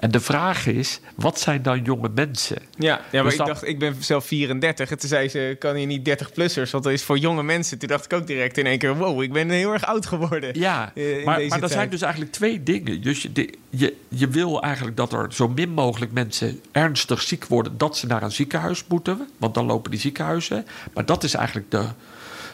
en 0.00 0.10
de 0.10 0.20
vraag 0.20 0.66
is, 0.66 1.00
wat 1.14 1.40
zijn 1.40 1.62
dan 1.62 1.82
jonge 1.82 2.10
mensen? 2.14 2.56
Ja, 2.76 3.00
ja 3.10 3.22
maar 3.22 3.22
dus 3.22 3.40
ik 3.40 3.46
dacht, 3.46 3.66
ik 3.66 3.78
ben 3.78 3.96
zelf 3.98 4.24
34. 4.24 4.90
En 4.90 4.98
toen 4.98 5.08
zei 5.08 5.28
ze, 5.28 5.56
kan 5.58 5.80
je 5.80 5.86
niet 5.86 6.08
30-plussers? 6.08 6.70
Want 6.70 6.84
dat 6.84 6.92
is 6.92 7.02
voor 7.02 7.18
jonge 7.18 7.42
mensen. 7.42 7.78
Toen 7.78 7.88
dacht 7.88 8.04
ik 8.04 8.12
ook 8.12 8.26
direct 8.26 8.58
in 8.58 8.66
één 8.66 8.78
keer, 8.78 8.96
wow, 8.96 9.22
ik 9.22 9.32
ben 9.32 9.50
heel 9.50 9.72
erg 9.72 9.84
oud 9.84 10.06
geworden. 10.06 10.58
Ja, 10.58 10.92
uh, 10.94 11.24
maar, 11.24 11.46
maar 11.46 11.62
er 11.62 11.68
zijn 11.68 11.90
dus 11.90 12.02
eigenlijk 12.02 12.32
twee 12.32 12.62
dingen. 12.62 13.02
Dus 13.02 13.22
je, 13.22 13.54
je, 13.70 13.96
je 14.08 14.28
wil 14.28 14.62
eigenlijk 14.62 14.96
dat 14.96 15.12
er 15.12 15.32
zo 15.32 15.48
min 15.48 15.70
mogelijk 15.70 16.12
mensen 16.12 16.60
ernstig 16.72 17.22
ziek 17.22 17.46
worden... 17.46 17.78
dat 17.78 17.96
ze 17.96 18.06
naar 18.06 18.22
een 18.22 18.32
ziekenhuis 18.32 18.84
moeten. 18.88 19.28
Want 19.36 19.54
dan 19.54 19.66
lopen 19.66 19.90
die 19.90 20.00
ziekenhuizen. 20.00 20.66
Maar 20.94 21.06
dat 21.06 21.24
is 21.24 21.34
eigenlijk 21.34 21.70
de, 21.70 21.84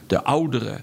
de 0.06 0.22
oudere 0.22 0.80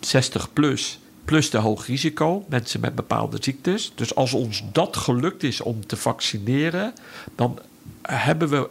60 0.00 0.52
plus 0.52 0.98
plus 1.24 1.50
de 1.50 1.58
hoog 1.58 1.86
risico, 1.86 2.44
mensen 2.48 2.80
met 2.80 2.94
bepaalde 2.94 3.36
ziektes. 3.40 3.92
Dus 3.94 4.14
als 4.14 4.32
ons 4.32 4.64
dat 4.72 4.96
gelukt 4.96 5.42
is 5.42 5.60
om 5.60 5.86
te 5.86 5.96
vaccineren, 5.96 6.94
dan 7.34 7.58
hebben 8.02 8.48
we 8.48 8.68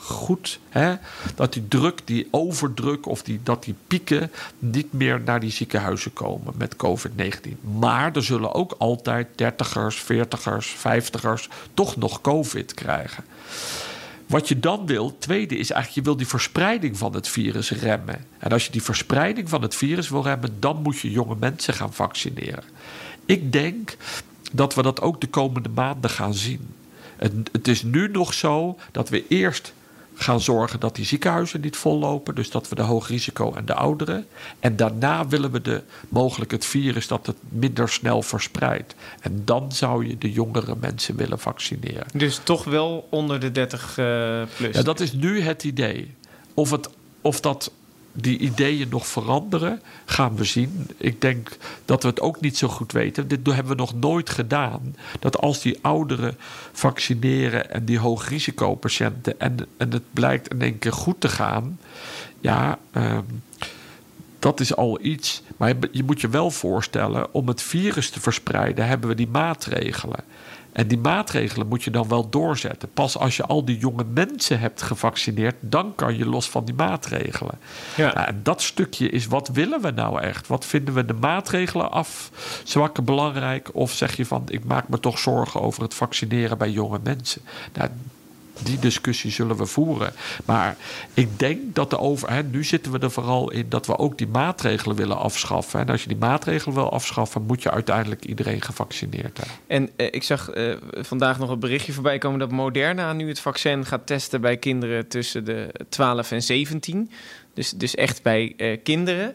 goed 0.00 0.60
hè, 0.68 0.94
dat 1.34 1.52
die 1.52 1.68
druk, 1.68 2.00
die 2.04 2.28
overdruk 2.30 3.06
of 3.06 3.22
die, 3.22 3.40
dat 3.42 3.64
die 3.64 3.74
pieken 3.86 4.30
niet 4.58 4.92
meer 4.92 5.20
naar 5.24 5.40
die 5.40 5.50
ziekenhuizen 5.50 6.12
komen 6.12 6.54
met 6.56 6.76
COVID-19. 6.76 7.50
Maar 7.78 8.16
er 8.16 8.24
zullen 8.24 8.54
ook 8.54 8.74
altijd 8.78 9.28
dertigers, 9.34 9.96
veertigers, 9.96 10.66
vijftigers 10.66 11.48
toch 11.74 11.96
nog 11.96 12.20
COVID 12.20 12.74
krijgen. 12.74 13.24
Wat 14.26 14.48
je 14.48 14.60
dan 14.60 14.86
wil, 14.86 15.18
tweede 15.18 15.56
is 15.56 15.70
eigenlijk, 15.70 15.94
je 15.94 16.10
wil 16.10 16.16
die 16.16 16.26
verspreiding 16.26 16.98
van 16.98 17.14
het 17.14 17.28
virus 17.28 17.70
remmen. 17.70 18.26
En 18.38 18.50
als 18.50 18.64
je 18.64 18.72
die 18.72 18.82
verspreiding 18.82 19.48
van 19.48 19.62
het 19.62 19.74
virus 19.74 20.08
wil 20.08 20.22
remmen, 20.22 20.56
dan 20.58 20.82
moet 20.82 20.98
je 20.98 21.10
jonge 21.10 21.36
mensen 21.38 21.74
gaan 21.74 21.92
vaccineren. 21.92 22.64
Ik 23.26 23.52
denk 23.52 23.96
dat 24.52 24.74
we 24.74 24.82
dat 24.82 25.00
ook 25.00 25.20
de 25.20 25.28
komende 25.28 25.68
maanden 25.68 26.10
gaan 26.10 26.34
zien. 26.34 26.74
Het, 27.16 27.32
het 27.52 27.68
is 27.68 27.82
nu 27.82 28.08
nog 28.08 28.34
zo 28.34 28.78
dat 28.92 29.08
we 29.08 29.24
eerst 29.28 29.72
gaan 30.14 30.40
zorgen 30.40 30.80
dat 30.80 30.94
die 30.94 31.04
ziekenhuizen 31.04 31.60
niet 31.60 31.76
vollopen. 31.76 32.34
Dus 32.34 32.50
dat 32.50 32.68
we 32.68 32.74
de 32.74 32.82
hoog 32.82 33.08
risico 33.08 33.54
en 33.54 33.64
de 33.64 33.74
ouderen. 33.74 34.26
En 34.60 34.76
daarna 34.76 35.28
willen 35.28 35.50
we 35.50 35.60
de, 35.60 35.82
mogelijk 36.08 36.50
het 36.50 36.64
virus 36.64 37.06
dat 37.06 37.26
het 37.26 37.36
minder 37.48 37.88
snel 37.88 38.22
verspreidt. 38.22 38.94
En 39.20 39.42
dan 39.44 39.72
zou 39.72 40.06
je 40.06 40.18
de 40.18 40.32
jongere 40.32 40.76
mensen 40.80 41.16
willen 41.16 41.38
vaccineren. 41.38 42.06
Dus 42.14 42.40
toch 42.42 42.64
wel 42.64 43.06
onder 43.10 43.40
de 43.40 43.52
30 43.52 43.96
uh, 43.98 44.40
eh, 44.40 44.48
plus? 44.56 44.76
Ja, 44.76 44.82
dat 44.82 45.00
is 45.00 45.12
nu 45.12 45.40
het 45.40 45.64
idee. 45.64 46.14
Of, 46.54 46.70
het, 46.70 46.88
of 47.20 47.40
dat 47.40 47.70
die 48.16 48.38
ideeën 48.38 48.88
nog 48.88 49.06
veranderen, 49.06 49.80
gaan 50.04 50.36
we 50.36 50.44
zien. 50.44 50.90
Ik 50.96 51.20
denk 51.20 51.56
dat 51.84 52.02
we 52.02 52.08
het 52.08 52.20
ook 52.20 52.40
niet 52.40 52.56
zo 52.56 52.68
goed 52.68 52.92
weten. 52.92 53.28
Dit 53.28 53.46
hebben 53.46 53.72
we 53.72 53.74
nog 53.74 53.94
nooit 53.94 54.30
gedaan. 54.30 54.96
Dat 55.20 55.38
als 55.38 55.60
die 55.60 55.78
ouderen 55.80 56.36
vaccineren 56.72 57.70
en 57.70 57.84
die 57.84 57.98
hoogrisicopatiënten 57.98 59.40
en, 59.40 59.56
en 59.76 59.92
het 59.92 60.12
blijkt 60.12 60.48
in 60.48 60.62
één 60.62 60.78
keer 60.78 60.92
goed 60.92 61.20
te 61.20 61.28
gaan, 61.28 61.78
ja, 62.40 62.78
ehm, 62.90 63.22
dat 64.38 64.60
is 64.60 64.76
al 64.76 64.98
iets. 65.02 65.42
Maar 65.56 65.74
je 65.90 66.04
moet 66.04 66.20
je 66.20 66.28
wel 66.28 66.50
voorstellen, 66.50 67.34
om 67.34 67.48
het 67.48 67.62
virus 67.62 68.10
te 68.10 68.20
verspreiden, 68.20 68.86
hebben 68.86 69.08
we 69.08 69.14
die 69.14 69.28
maatregelen. 69.28 70.24
En 70.74 70.88
die 70.88 70.98
maatregelen 70.98 71.68
moet 71.68 71.82
je 71.82 71.90
dan 71.90 72.08
wel 72.08 72.28
doorzetten. 72.28 72.90
Pas 72.94 73.18
als 73.18 73.36
je 73.36 73.44
al 73.44 73.64
die 73.64 73.78
jonge 73.78 74.04
mensen 74.04 74.60
hebt 74.60 74.82
gevaccineerd, 74.82 75.54
dan 75.60 75.94
kan 75.94 76.16
je 76.16 76.26
los 76.26 76.50
van 76.50 76.64
die 76.64 76.74
maatregelen. 76.74 77.58
Ja. 77.96 78.14
Nou, 78.14 78.26
en 78.26 78.40
dat 78.42 78.62
stukje 78.62 79.08
is 79.08 79.26
wat 79.26 79.48
willen 79.48 79.80
we 79.80 79.90
nou 79.90 80.20
echt? 80.20 80.46
Wat 80.46 80.64
vinden 80.64 80.94
we 80.94 81.04
de 81.04 81.14
maatregelen 81.14 81.90
afzwakken 81.90 83.04
belangrijk? 83.04 83.70
Of 83.72 83.92
zeg 83.92 84.16
je 84.16 84.26
van 84.26 84.44
ik 84.48 84.64
maak 84.64 84.88
me 84.88 85.00
toch 85.00 85.18
zorgen 85.18 85.60
over 85.60 85.82
het 85.82 85.94
vaccineren 85.94 86.58
bij 86.58 86.70
jonge 86.70 87.00
mensen? 87.02 87.42
Nou, 87.72 87.90
die 88.64 88.78
discussie 88.78 89.30
zullen 89.30 89.56
we 89.56 89.66
voeren. 89.66 90.12
Maar 90.44 90.76
ik 91.14 91.38
denk 91.38 91.74
dat 91.74 91.90
de 91.90 91.98
overheid, 91.98 92.52
nu 92.52 92.64
zitten 92.64 92.92
we 92.92 92.98
er 92.98 93.10
vooral 93.10 93.50
in 93.50 93.68
dat 93.68 93.86
we 93.86 93.98
ook 93.98 94.18
die 94.18 94.26
maatregelen 94.26 94.96
willen 94.96 95.18
afschaffen. 95.18 95.80
En 95.80 95.88
als 95.88 96.02
je 96.02 96.08
die 96.08 96.16
maatregelen 96.16 96.74
wil 96.74 96.92
afschaffen, 96.92 97.42
moet 97.46 97.62
je 97.62 97.70
uiteindelijk 97.70 98.24
iedereen 98.24 98.62
gevaccineerd 98.62 99.38
hebben. 99.38 99.56
En 99.66 99.90
eh, 99.96 100.06
ik 100.10 100.22
zag 100.22 100.50
eh, 100.50 100.74
vandaag 100.92 101.38
nog 101.38 101.50
een 101.50 101.58
berichtje 101.58 101.92
voorbij 101.92 102.18
komen 102.18 102.38
dat 102.38 102.50
Moderna 102.50 103.12
nu 103.12 103.28
het 103.28 103.40
vaccin 103.40 103.86
gaat 103.86 104.06
testen 104.06 104.40
bij 104.40 104.56
kinderen 104.56 105.08
tussen 105.08 105.44
de 105.44 105.68
12 105.88 106.30
en 106.30 106.42
17. 106.42 107.10
Dus, 107.54 107.70
dus 107.70 107.94
echt 107.94 108.22
bij 108.22 108.54
uh, 108.56 108.78
kinderen. 108.82 109.34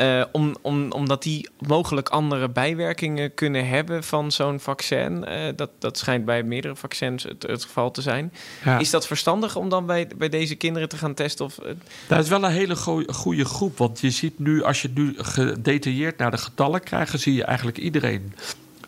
Uh, 0.00 0.24
om, 0.32 0.56
om, 0.62 0.92
omdat 0.92 1.22
die 1.22 1.48
mogelijk 1.58 2.08
andere 2.08 2.48
bijwerkingen 2.48 3.34
kunnen 3.34 3.68
hebben 3.68 4.04
van 4.04 4.32
zo'n 4.32 4.60
vaccin. 4.60 5.24
Uh, 5.28 5.40
dat, 5.56 5.70
dat 5.78 5.98
schijnt 5.98 6.24
bij 6.24 6.42
meerdere 6.42 6.76
vaccins 6.76 7.22
het, 7.22 7.42
het 7.42 7.64
geval 7.64 7.90
te 7.90 8.02
zijn. 8.02 8.32
Is 8.78 8.90
dat 8.90 9.06
verstandig 9.06 9.56
om 9.56 9.68
dan 9.68 9.86
bij, 9.86 10.08
bij 10.16 10.28
deze 10.28 10.54
kinderen 10.54 10.88
te 10.88 10.96
gaan 10.96 11.14
testen? 11.14 11.44
Of, 11.44 11.58
uh... 11.62 11.70
Dat 12.08 12.24
is 12.24 12.28
wel 12.28 12.44
een 12.44 12.50
hele 12.50 12.76
goede 13.06 13.44
groep. 13.44 13.78
Want 13.78 14.00
je 14.00 14.10
ziet 14.10 14.38
nu, 14.38 14.62
als 14.62 14.82
je 14.82 14.90
nu 14.94 15.14
gedetailleerd 15.16 16.18
naar 16.18 16.30
de 16.30 16.38
getallen 16.38 16.82
krijgt, 16.82 17.20
zie 17.20 17.34
je 17.34 17.44
eigenlijk 17.44 17.78
iedereen 17.78 18.34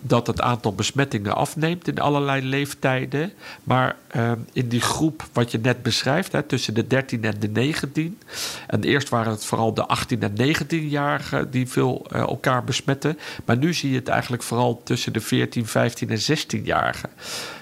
dat 0.00 0.26
het 0.26 0.40
aantal 0.40 0.74
besmettingen 0.74 1.36
afneemt 1.36 1.88
in 1.88 1.98
allerlei 1.98 2.42
leeftijden. 2.42 3.32
Maar 3.64 3.96
uh, 4.16 4.32
in 4.52 4.68
die 4.68 4.80
groep 4.80 5.28
wat 5.32 5.50
je 5.50 5.58
net 5.58 5.82
beschrijft, 5.82 6.32
hè, 6.32 6.42
tussen 6.42 6.74
de 6.74 6.86
13 6.86 7.24
en 7.24 7.34
de 7.38 7.48
19. 7.48 8.18
En 8.66 8.82
eerst 8.82 9.08
waren 9.08 9.32
het 9.32 9.44
vooral 9.44 9.74
de 9.74 9.86
18 9.86 10.22
en 10.22 10.54
19-jarigen 10.54 11.50
die 11.50 11.68
veel 11.68 12.06
uh, 12.12 12.18
elkaar 12.18 12.64
besmetten. 12.64 13.18
Maar 13.44 13.56
nu 13.56 13.74
zie 13.74 13.90
je 13.90 13.96
het 13.96 14.08
eigenlijk 14.08 14.42
vooral 14.42 14.80
tussen 14.84 15.12
de 15.12 15.20
14, 15.20 15.66
15 15.66 16.10
en 16.10 16.20
16-jarigen. 16.20 17.10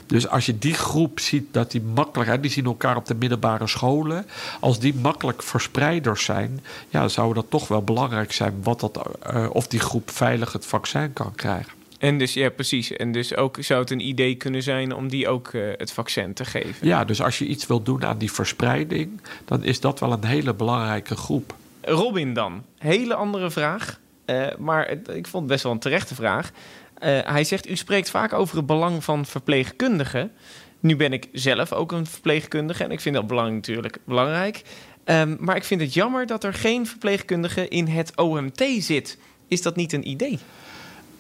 Dus 0.07 0.29
als 0.29 0.47
je 0.47 0.59
die 0.59 0.75
groep 0.75 1.21
ziet 1.21 1.47
dat 1.51 1.71
die 1.71 1.83
makkelijk, 1.83 2.31
hè, 2.31 2.41
die 2.41 2.51
zien 2.51 2.65
elkaar 2.65 2.97
op 2.97 3.07
de 3.07 3.15
middelbare 3.15 3.67
scholen, 3.67 4.27
als 4.61 4.79
die 4.79 4.95
makkelijk 4.95 5.43
verspreiders 5.43 6.25
zijn, 6.25 6.65
ja, 6.89 7.09
zou 7.09 7.35
dat 7.35 7.47
toch 7.49 7.69
wel 7.69 7.83
belangrijk 7.83 8.33
zijn 8.33 8.63
wat 8.63 8.81
dat, 8.81 9.01
uh, 9.35 9.47
of 9.53 9.67
die 9.67 9.81
groep 9.81 10.11
veilig 10.11 10.53
het 10.53 10.67
vaccin 10.67 11.13
kan 11.13 11.35
krijgen. 11.35 11.78
En 11.99 12.19
dus, 12.19 12.35
ja, 12.35 12.51
precies. 12.51 12.93
En 12.93 13.13
dus 13.13 13.37
ook 13.37 13.57
zou 13.61 13.81
het 13.81 13.91
een 13.91 14.07
idee 14.07 14.35
kunnen 14.35 14.63
zijn 14.63 14.95
om 14.95 15.09
die 15.09 15.29
ook 15.29 15.53
uh, 15.53 15.73
het 15.77 15.93
vaccin 15.93 16.35
te 16.35 16.45
geven. 16.45 16.87
Ja, 16.87 17.05
dus 17.05 17.23
als 17.23 17.39
je 17.39 17.47
iets 17.47 17.67
wil 17.67 17.83
doen 17.83 18.05
aan 18.05 18.19
die 18.19 18.33
verspreiding, 18.33 19.21
dan 19.45 19.65
is 19.65 19.81
dat 19.81 20.01
wel 20.01 20.13
een 20.13 20.25
hele 20.25 20.55
belangrijke 20.55 21.17
groep. 21.17 21.55
Robin 21.83 22.35
dan, 22.35 22.65
hele 22.79 23.15
andere 23.15 23.51
vraag. 23.51 24.01
Uh, 24.27 24.47
maar 24.59 24.91
ik 24.91 25.27
vond 25.27 25.43
het 25.43 25.47
best 25.47 25.63
wel 25.63 25.73
een 25.73 25.79
terechte 25.79 26.15
vraag. 26.15 26.51
Uh, 26.51 27.19
hij 27.23 27.45
zegt, 27.45 27.69
u 27.69 27.77
spreekt 27.77 28.11
vaak 28.11 28.33
over 28.33 28.57
het 28.57 28.67
belang 28.67 29.05
van 29.05 29.27
verpleegkundigen. 29.27 30.33
Nu 30.81 30.97
ben 30.97 31.13
ik 31.13 31.29
zelf 31.33 31.73
ook 31.73 31.93
een 31.93 32.07
verpleegkundige 32.07 32.85
en 32.85 32.91
ik 32.91 33.01
vind 33.01 33.15
dat 33.15 33.27
belang 33.27 33.55
natuurlijk 33.55 33.99
belangrijk. 34.05 34.63
Um, 35.05 35.37
maar 35.41 35.57
ik 35.57 35.65
vind 35.65 35.81
het 35.81 35.95
jammer 35.95 36.27
dat 36.27 36.45
er 36.45 36.55
geen 36.55 36.87
verpleegkundige 36.87 37.69
in 37.69 37.87
het 37.87 38.17
OMT 38.17 38.65
zit. 38.79 39.19
Is 39.49 39.63
dat 39.63 39.77
niet 39.77 39.93
een 39.93 40.09
idee? 40.09 40.39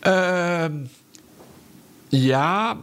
Ehm, 0.00 0.72
Ja, 2.08 2.76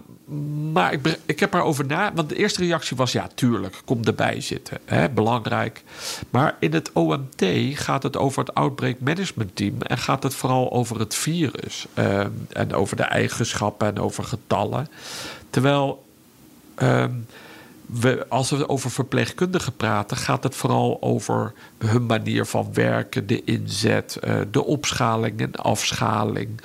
maar 0.72 0.94
ik, 0.94 1.20
ik 1.26 1.40
heb 1.40 1.54
erover 1.54 1.86
na. 1.86 2.14
Want 2.14 2.30
de 2.30 2.36
eerste 2.36 2.62
reactie 2.62 2.98
was: 2.98 3.12
ja, 3.12 3.30
tuurlijk, 3.36 3.82
kom 3.86 4.04
erbij 4.04 4.42
zitten. 4.42 4.78
Hè, 4.86 5.10
belangrijk. 5.10 5.84
Maar 6.30 6.56
in 6.60 6.74
het 6.74 6.92
OMT 6.94 7.44
gaat 7.74 8.04
het 8.04 8.18
over 8.18 8.40
het 8.40 8.54
Outbreak 8.54 9.00
Management 9.00 9.56
Team. 9.56 9.82
En 9.82 9.98
gaat 9.98 10.24
het 10.24 10.34
vooral 10.34 10.72
over 10.72 11.00
het 11.00 11.16
virus. 11.16 11.86
Ehm, 11.94 12.30
en 12.50 12.74
over 12.74 12.96
de 12.96 13.04
eigenschappen 13.04 13.88
en 13.88 14.00
over 14.00 14.24
getallen. 14.24 14.88
Terwijl. 15.50 16.06
Ehm, 16.76 17.12
we, 17.88 18.26
als 18.30 18.50
we 18.50 18.70
over 18.70 18.92
verpleegkundigen 18.92 19.76
praten, 19.76 20.18
gaat 20.18 20.44
het 20.44 20.56
vooral 20.56 20.98
over 21.02 21.54
hun 21.78 22.06
manier 22.06 22.46
van 22.46 22.74
werken, 22.74 23.28
de 23.28 23.44
inzet, 23.44 24.20
uh, 24.28 24.36
de 24.52 24.66
opschaling 24.66 25.40
en 25.40 25.56
afschaling. 25.56 26.62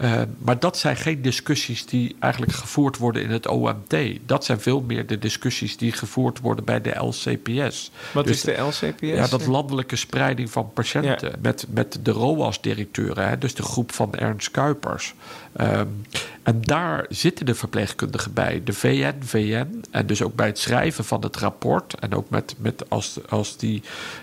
Uh, 0.00 0.22
maar 0.38 0.58
dat 0.58 0.78
zijn 0.78 0.96
geen 0.96 1.22
discussies 1.22 1.86
die 1.86 2.16
eigenlijk 2.18 2.52
gevoerd 2.52 2.96
worden 2.96 3.22
in 3.22 3.30
het 3.30 3.46
OMT. 3.46 3.96
Dat 4.26 4.44
zijn 4.44 4.60
veel 4.60 4.80
meer 4.80 5.06
de 5.06 5.18
discussies 5.18 5.76
die 5.76 5.92
gevoerd 5.92 6.40
worden 6.40 6.64
bij 6.64 6.80
de 6.80 6.98
LCPS. 6.98 7.90
Wat 8.12 8.26
dus 8.26 8.36
is 8.36 8.42
de 8.42 8.52
LCPS? 8.52 9.00
Ja, 9.00 9.26
dat 9.26 9.46
landelijke 9.46 9.96
spreiding 9.96 10.50
van 10.50 10.72
patiënten. 10.72 11.28
Ja. 11.28 11.36
Met, 11.40 11.66
met 11.68 11.98
de 12.02 12.10
ROAS-directeuren, 12.10 13.40
dus 13.40 13.54
de 13.54 13.62
groep 13.62 13.92
van 13.92 14.14
Ernst 14.14 14.50
Kuipers. 14.50 15.14
Um, 15.60 16.02
en 16.42 16.60
daar 16.60 17.06
zitten 17.08 17.46
de 17.46 17.54
verpleegkundigen 17.54 18.32
bij, 18.32 18.60
de 18.64 18.72
VN, 18.72 19.14
VN. 19.20 19.84
En 19.90 20.06
dus 20.06 20.22
ook 20.22 20.34
bij 20.34 20.46
het 20.46 20.58
schrijven 20.58 21.04
van 21.04 21.22
het 21.22 21.36
rapport. 21.36 21.94
En 21.94 22.14
ook 22.14 22.30
met, 22.30 22.54
met 22.58 22.90
als, 22.90 23.18
als 23.28 23.56
die 23.56 23.82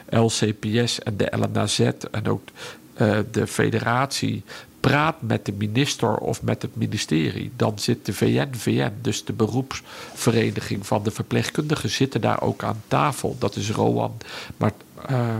LCPS 0.09 0.99
en 0.99 1.17
de 1.17 1.31
LNAZ 1.31 1.79
en 2.11 2.27
ook 2.27 2.41
uh, 3.01 3.17
de 3.31 3.47
federatie 3.47 4.43
praat 4.79 5.21
met 5.21 5.45
de 5.45 5.53
minister 5.53 6.17
of 6.17 6.41
met 6.41 6.61
het 6.61 6.75
ministerie, 6.75 7.51
dan 7.55 7.79
zit 7.79 8.05
de 8.05 8.13
VN-VN, 8.13 8.91
dus 9.01 9.25
de 9.25 9.33
beroepsvereniging 9.33 10.87
van 10.87 11.03
de 11.03 11.11
verpleegkundigen, 11.11 11.89
zitten 11.89 12.21
daar 12.21 12.41
ook 12.41 12.63
aan 12.63 12.81
tafel. 12.87 13.35
Dat 13.39 13.55
is 13.55 13.71
Roan 13.71 14.17
maar, 14.57 14.71
uh, 15.11 15.35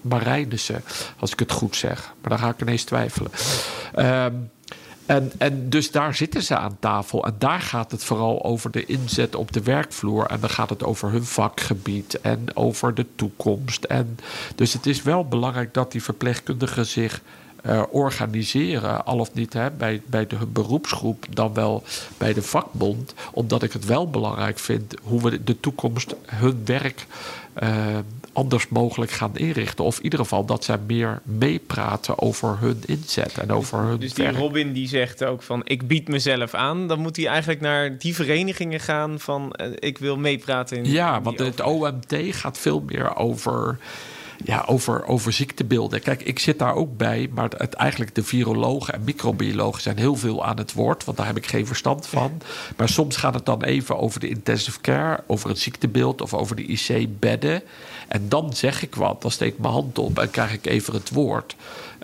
Marijnissen, 0.00 0.82
als 1.18 1.32
ik 1.32 1.38
het 1.38 1.52
goed 1.52 1.76
zeg. 1.76 2.14
Maar 2.20 2.30
dan 2.30 2.38
ga 2.38 2.48
ik 2.48 2.60
ineens 2.60 2.84
twijfelen. 2.84 3.30
Um, 3.98 4.50
en, 5.06 5.32
en 5.38 5.70
dus 5.70 5.90
daar 5.90 6.14
zitten 6.14 6.42
ze 6.42 6.56
aan 6.56 6.76
tafel. 6.80 7.24
En 7.24 7.34
daar 7.38 7.60
gaat 7.60 7.90
het 7.90 8.04
vooral 8.04 8.44
over 8.44 8.70
de 8.70 8.84
inzet 8.84 9.34
op 9.34 9.52
de 9.52 9.62
werkvloer. 9.62 10.26
En 10.26 10.40
dan 10.40 10.50
gaat 10.50 10.70
het 10.70 10.84
over 10.84 11.10
hun 11.10 11.24
vakgebied 11.24 12.20
en 12.20 12.46
over 12.54 12.94
de 12.94 13.06
toekomst. 13.14 13.84
En 13.84 14.18
dus 14.54 14.72
het 14.72 14.86
is 14.86 15.02
wel 15.02 15.24
belangrijk 15.28 15.74
dat 15.74 15.92
die 15.92 16.02
verpleegkundigen 16.02 16.86
zich 16.86 17.22
uh, 17.66 17.82
organiseren, 17.90 19.04
al 19.04 19.18
of 19.18 19.34
niet 19.34 19.52
hè, 19.52 19.70
bij, 19.70 20.02
bij 20.06 20.26
de 20.26 20.46
beroepsgroep, 20.46 21.26
dan 21.30 21.54
wel 21.54 21.82
bij 22.18 22.32
de 22.32 22.42
vakbond. 22.42 23.14
Omdat 23.32 23.62
ik 23.62 23.72
het 23.72 23.84
wel 23.84 24.10
belangrijk 24.10 24.58
vind 24.58 24.94
hoe 25.02 25.22
we 25.22 25.44
de 25.44 25.60
toekomst 25.60 26.14
hun 26.26 26.62
werk 26.64 27.06
uh, 27.62 27.96
anders 28.36 28.68
mogelijk 28.68 29.10
gaan 29.10 29.36
inrichten. 29.36 29.84
Of 29.84 29.96
in 29.96 30.04
ieder 30.04 30.18
geval 30.18 30.44
dat 30.44 30.64
zij 30.64 30.78
meer 30.86 31.20
meepraten 31.22 32.18
over 32.18 32.56
hun 32.60 32.82
inzet 32.86 33.38
en 33.38 33.50
over 33.50 33.78
hun 33.78 33.98
Dus 33.98 34.14
die 34.14 34.32
Robin 34.32 34.72
die 34.72 34.88
zegt 34.88 35.24
ook 35.24 35.42
van 35.42 35.60
ik 35.64 35.88
bied 35.88 36.08
mezelf 36.08 36.54
aan. 36.54 36.88
Dan 36.88 37.00
moet 37.00 37.16
hij 37.16 37.26
eigenlijk 37.26 37.60
naar 37.60 37.98
die 37.98 38.14
verenigingen 38.14 38.80
gaan 38.80 39.20
van 39.20 39.54
uh, 39.60 39.66
ik 39.74 39.98
wil 39.98 40.16
meepraten. 40.16 40.76
In 40.76 40.90
ja, 40.90 41.22
want 41.22 41.38
het 41.38 41.62
OMT 41.62 42.14
gaat 42.30 42.58
veel 42.58 42.82
meer 42.86 43.16
over 43.16 43.78
ja, 44.44 44.64
over, 44.66 45.06
over 45.06 45.32
ziektebeelden. 45.32 46.00
Kijk, 46.00 46.22
ik 46.22 46.38
zit 46.38 46.58
daar 46.58 46.74
ook 46.74 46.96
bij, 46.96 47.28
maar 47.32 47.50
het, 47.56 47.74
eigenlijk 47.74 48.14
de 48.14 48.22
virologen 48.22 48.94
en 48.94 49.04
microbiologen 49.04 49.82
zijn 49.82 49.98
heel 49.98 50.16
veel 50.16 50.44
aan 50.44 50.56
het 50.56 50.72
woord, 50.72 51.04
want 51.04 51.16
daar 51.16 51.26
heb 51.26 51.36
ik 51.36 51.46
geen 51.46 51.66
verstand 51.66 52.06
van. 52.06 52.40
Maar 52.76 52.88
soms 52.88 53.16
gaat 53.16 53.34
het 53.34 53.46
dan 53.46 53.62
even 53.62 53.98
over 53.98 54.20
de 54.20 54.28
intensive 54.28 54.80
care, 54.80 55.22
over 55.26 55.48
het 55.48 55.58
ziektebeeld 55.58 56.20
of 56.20 56.34
over 56.34 56.56
de 56.56 56.66
IC-bedden. 56.66 57.62
En 58.08 58.28
dan 58.28 58.52
zeg 58.54 58.82
ik 58.82 58.94
wat, 58.94 59.22
dan 59.22 59.30
steek 59.30 59.52
ik 59.52 59.58
mijn 59.58 59.72
hand 59.72 59.98
op 59.98 60.18
en 60.18 60.30
krijg 60.30 60.52
ik 60.52 60.66
even 60.66 60.94
het 60.94 61.10
woord. 61.10 61.56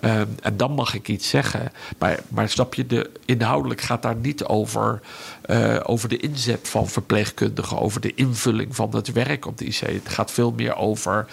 Um, 0.05 0.35
en 0.41 0.57
dan 0.57 0.71
mag 0.71 0.93
ik 0.93 1.07
iets 1.07 1.29
zeggen. 1.29 1.71
Maar, 1.97 2.19
maar 2.27 2.49
snap 2.49 2.73
je, 2.73 2.87
de, 2.87 3.09
inhoudelijk 3.25 3.81
gaat 3.81 4.01
daar 4.01 4.15
niet 4.15 4.43
over, 4.43 5.01
uh, 5.49 5.79
over 5.83 6.09
de 6.09 6.17
inzet 6.17 6.69
van 6.69 6.87
verpleegkundigen, 6.87 7.79
over 7.79 8.01
de 8.01 8.13
invulling 8.15 8.75
van 8.75 8.95
het 8.95 9.11
werk 9.11 9.45
op 9.45 9.57
de 9.57 9.65
IC. 9.65 9.79
Het 9.79 10.09
gaat 10.09 10.31
veel 10.31 10.51
meer 10.51 10.75
over 10.75 11.25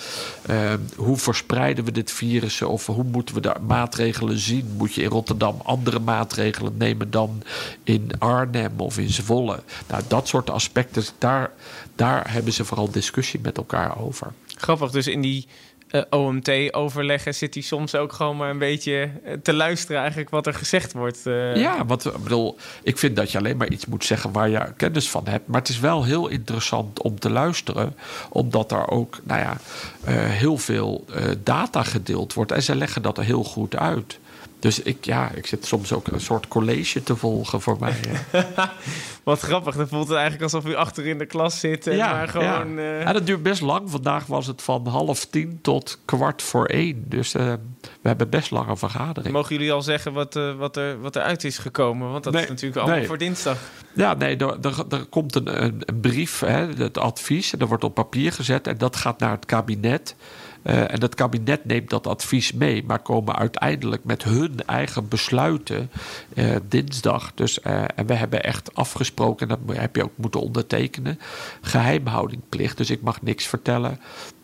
uh, 0.51 0.73
hoe 0.97 1.17
verspreiden 1.17 1.85
we 1.85 1.93
dit 1.93 2.11
virus 2.11 2.63
of 2.63 2.87
hoe 2.87 3.05
moeten 3.05 3.35
we 3.35 3.41
de 3.41 3.55
maatregelen 3.67 4.39
zien. 4.39 4.75
Moet 4.77 4.95
je 4.95 5.03
in 5.03 5.11
Rotterdam 5.11 5.61
andere 5.65 5.99
maatregelen 5.99 6.77
nemen 6.77 7.11
dan 7.11 7.43
in 7.85 8.11
Arnhem 8.19 8.73
of 8.81 8.99
in 8.99 9.11
Zwolle? 9.11 9.63
Nou, 9.89 10.03
dat 10.09 10.29
soort 10.29 10.51
aspecten, 10.51 11.05
daar, 11.19 11.51
daar 11.95 12.33
hebben 12.33 12.53
ze 12.53 12.65
vooral 12.65 12.91
discussie 12.91 13.41
met 13.43 13.57
elkaar 13.57 14.01
over. 14.01 14.33
Grappig, 14.61 14.91
dus 14.91 15.07
in 15.07 15.21
die 15.21 15.47
uh, 15.91 16.03
OMT-overleggen 16.11 17.35
zit 17.35 17.55
hij 17.55 17.63
soms 17.63 17.95
ook 17.95 18.13
gewoon 18.13 18.37
maar 18.37 18.51
een 18.51 18.59
beetje 18.59 19.11
eh, 19.25 19.33
te 19.43 19.53
luisteren 19.53 20.01
eigenlijk 20.01 20.31
wat 20.31 20.47
er 20.47 20.55
gezegd 20.55 20.93
wordt. 20.93 21.27
Uh. 21.27 21.57
Ja, 21.57 21.87
want 21.87 22.05
ik 22.05 22.23
bedoel, 22.23 22.57
ik 22.83 22.99
vind 22.99 23.17
dat 23.17 23.33
je 23.33 23.39
alleen 23.39 23.57
maar 23.57 23.71
iets 23.71 23.87
moet 23.87 24.05
zeggen 24.05 24.33
waar 24.33 24.49
je 24.49 24.73
kennis 24.77 25.11
van 25.11 25.27
hebt. 25.29 25.47
Maar 25.47 25.61
het 25.61 25.69
is 25.69 25.81
wel 25.81 26.05
heel 26.05 26.29
interessant 26.29 27.03
om 27.03 27.19
te 27.19 27.31
luisteren, 27.31 27.97
omdat 28.29 28.73
er 28.73 28.89
ook, 28.89 29.21
nou 29.25 29.41
ja, 29.41 29.57
heel 30.13 30.59
veel 30.59 31.05
data 31.43 31.83
gedeeld 31.83 32.35
wordt. 32.35 32.53
En 32.53 32.63
ze 32.63 32.77
leggen 32.77 33.03
dat 33.03 33.19
er 33.19 33.25
heel 33.25 33.45
goed 33.45 33.77
uit. 33.77 34.19
Dus 34.61 34.83
ik, 34.83 35.05
ja, 35.05 35.31
ik 35.35 35.47
zit 35.47 35.67
soms 35.67 35.93
ook 35.93 36.07
een 36.07 36.21
soort 36.21 36.49
college 36.49 37.03
te 37.03 37.17
volgen 37.17 37.61
voor 37.61 37.77
mij. 37.81 37.95
Wat 39.23 39.41
grappig. 39.41 39.77
Dan 39.77 39.89
voelt 39.89 40.09
het 40.09 40.17
eigenlijk 40.17 40.43
alsof 40.43 40.67
u 40.67 40.75
achter 40.75 41.07
in 41.07 41.19
de 41.19 41.27
klas 41.27 41.61
zit. 41.61 41.87
En 41.87 41.97
ja, 41.97 42.13
maar 42.13 42.29
gewoon, 42.29 42.75
ja. 42.75 42.83
Uh... 42.83 43.03
ja, 43.03 43.13
dat 43.13 43.27
duurt 43.27 43.43
best 43.43 43.61
lang. 43.61 43.91
Vandaag 43.91 44.27
was 44.27 44.47
het 44.47 44.63
van 44.63 44.87
half 44.87 45.25
tien 45.25 45.59
tot 45.63 45.99
kwart 46.05 46.43
voor 46.43 46.67
één. 46.67 47.05
Dus 47.09 47.35
uh, 47.35 47.53
we 47.81 48.09
hebben 48.09 48.31
best 48.31 48.51
lange 48.51 48.77
vergadering. 48.77 49.35
Mogen 49.35 49.57
jullie 49.57 49.73
al 49.73 49.83
zeggen 49.83 50.13
wat, 50.13 50.37
uh, 50.37 50.55
wat, 50.55 50.77
er, 50.77 51.01
wat 51.01 51.17
eruit 51.17 51.45
is 51.45 51.59
gekomen? 51.59 52.11
Want 52.11 52.25
dat 52.25 52.33
nee, 52.33 52.43
is 52.43 52.49
natuurlijk 52.49 52.77
allemaal 52.77 52.99
nee. 52.99 53.07
voor 53.07 53.19
dinsdag. 53.19 53.59
Ja, 53.95 54.15
nee, 54.15 54.37
er, 54.37 54.59
er, 54.63 54.85
er 54.89 55.05
komt 55.05 55.35
een, 55.35 55.65
een, 55.65 55.83
een 55.85 56.01
brief, 56.01 56.41
hè, 56.41 56.67
het 56.67 56.99
advies. 56.99 57.53
En 57.53 57.59
dat 57.59 57.69
wordt 57.69 57.85
op 57.85 57.95
papier 57.95 58.33
gezet. 58.33 58.67
En 58.67 58.79
dat 58.79 58.97
gaat 58.97 59.19
naar 59.19 59.31
het 59.33 59.47
kabinet. 59.47 60.15
Uh, 60.63 60.93
en 60.93 61.01
het 61.01 61.15
kabinet 61.15 61.65
neemt 61.65 61.91
dat 61.91 62.07
advies 62.07 62.53
mee, 62.53 62.85
maar 62.85 62.99
komen 62.99 63.37
uiteindelijk 63.37 64.05
met 64.05 64.23
hun 64.25 64.61
eigen 64.67 65.09
besluiten 65.09 65.91
uh, 66.35 66.57
dinsdag. 66.69 67.33
Dus, 67.35 67.59
uh, 67.59 67.85
en 67.95 68.07
we 68.07 68.15
hebben 68.15 68.43
echt 68.43 68.75
afgesproken, 68.75 69.49
en 69.49 69.59
dat 69.67 69.77
heb 69.77 69.97
je 69.97 70.03
ook 70.05 70.17
moeten 70.17 70.41
ondertekenen, 70.41 71.19
geheimhoudingplicht. 71.61 72.77
Dus 72.77 72.91
ik 72.91 73.03
mag 73.03 73.23
niks 73.23 73.47
vertellen 73.47 74.01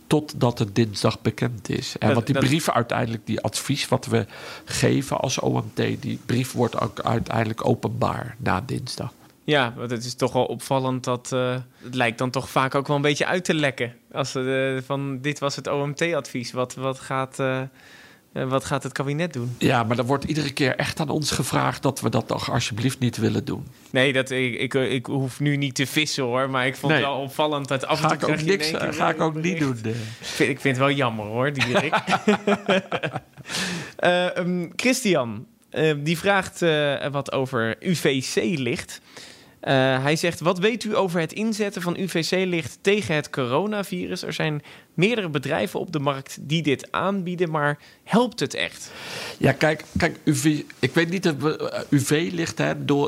totdat 0.06 0.58
het 0.58 0.74
dinsdag 0.74 1.22
bekend 1.22 1.68
is. 1.68 1.98
En 1.98 2.14
want 2.14 2.26
die 2.26 2.38
brief 2.38 2.70
uiteindelijk, 2.70 3.26
die 3.26 3.40
advies 3.40 3.88
wat 3.88 4.06
we 4.06 4.26
geven 4.64 5.20
als 5.20 5.38
OMT, 5.38 5.76
die 6.00 6.18
brief 6.26 6.52
wordt 6.52 6.80
ook 6.80 7.00
uiteindelijk 7.00 7.66
openbaar 7.66 8.36
na 8.38 8.60
dinsdag. 8.60 9.12
Ja, 9.46 9.72
want 9.76 9.90
het 9.90 10.04
is 10.04 10.14
toch 10.14 10.32
wel 10.32 10.44
opvallend 10.44 11.04
dat 11.04 11.30
uh, 11.34 11.56
het 11.82 11.94
lijkt 11.94 12.18
dan 12.18 12.30
toch 12.30 12.50
vaak 12.50 12.74
ook 12.74 12.86
wel 12.86 12.96
een 12.96 13.02
beetje 13.02 13.26
uit 13.26 13.44
te 13.44 13.54
lekken. 13.54 13.94
Als 14.12 14.34
uh, 14.34 14.78
van 14.86 15.20
dit 15.20 15.38
was 15.38 15.56
het 15.56 15.66
OMT-advies. 15.66 16.52
Wat, 16.52 16.74
wat, 16.74 16.98
gaat, 17.00 17.38
uh, 17.38 17.60
wat 18.32 18.64
gaat 18.64 18.82
het 18.82 18.92
kabinet 18.92 19.32
doen? 19.32 19.54
Ja, 19.58 19.82
maar 19.82 19.96
dan 19.96 20.06
wordt 20.06 20.24
iedere 20.24 20.52
keer 20.52 20.76
echt 20.76 21.00
aan 21.00 21.08
ons 21.08 21.30
gevraagd 21.30 21.82
dat 21.82 22.00
we 22.00 22.10
dat 22.10 22.26
toch 22.26 22.50
alsjeblieft 22.50 22.98
niet 22.98 23.16
willen 23.16 23.44
doen. 23.44 23.66
Nee, 23.90 24.12
dat, 24.12 24.30
ik, 24.30 24.54
ik, 24.54 24.74
ik 24.74 25.06
hoef 25.06 25.40
nu 25.40 25.56
niet 25.56 25.74
te 25.74 25.86
vissen 25.86 26.24
hoor. 26.24 26.50
Maar 26.50 26.66
ik 26.66 26.76
vond 26.76 26.92
nee. 26.92 27.02
het 27.02 27.10
wel 27.10 27.20
opvallend 27.20 27.68
dat 27.68 27.86
af 27.86 28.02
en 28.02 28.08
toe. 28.08 28.18
Ga 28.18 28.26
ik 28.26 28.40
ook, 28.40 28.46
niks, 28.46 28.72
ga 28.96 29.10
ik 29.10 29.20
ook 29.20 29.34
niet 29.34 29.58
doen. 29.58 29.78
Ik 29.84 29.94
vind, 30.20 30.50
ik 30.50 30.60
vind 30.60 30.76
het 30.76 30.86
wel 30.86 30.94
jammer 30.94 31.26
hoor, 31.26 31.52
die 31.52 31.92
um, 34.36 34.72
Christian, 34.82 35.46
die 35.96 36.18
vraagt 36.18 36.60
wat 37.10 37.32
over 37.32 37.76
UVC-licht. 37.80 39.00
Hij 39.74 40.16
zegt: 40.16 40.40
Wat 40.40 40.58
weet 40.58 40.84
u 40.84 40.96
over 40.96 41.20
het 41.20 41.32
inzetten 41.32 41.82
van 41.82 41.96
UVC-licht 41.98 42.78
tegen 42.80 43.14
het 43.14 43.30
coronavirus? 43.30 44.22
Er 44.22 44.32
zijn 44.32 44.62
meerdere 44.94 45.28
bedrijven 45.28 45.80
op 45.80 45.92
de 45.92 45.98
markt 45.98 46.38
die 46.40 46.62
dit 46.62 46.92
aanbieden, 46.92 47.50
maar 47.50 47.78
helpt 48.04 48.40
het 48.40 48.54
echt? 48.54 48.92
Ja, 49.38 49.52
kijk, 49.52 49.84
kijk 49.96 50.18
UV, 50.24 50.62
ik 50.78 50.94
weet 50.94 51.10
niet, 51.10 51.34
UV-licht, 51.88 52.62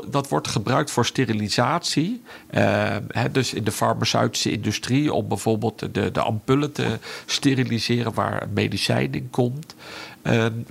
dat 0.09 0.29
wordt 0.29 0.47
gebruikt 0.47 0.91
voor 0.91 1.05
sterilisatie. 1.05 2.21
Uh, 2.51 2.95
hè, 3.07 3.31
dus 3.31 3.53
in 3.53 3.63
de 3.63 3.71
farmaceutische 3.71 4.51
industrie 4.51 5.13
om 5.13 5.27
bijvoorbeeld 5.27 5.93
de, 5.93 6.11
de 6.11 6.21
ampullen 6.21 6.71
te 6.71 6.97
steriliseren 7.25 8.13
waar 8.13 8.47
medicijn 8.53 9.13
in 9.13 9.29
komt. 9.29 9.75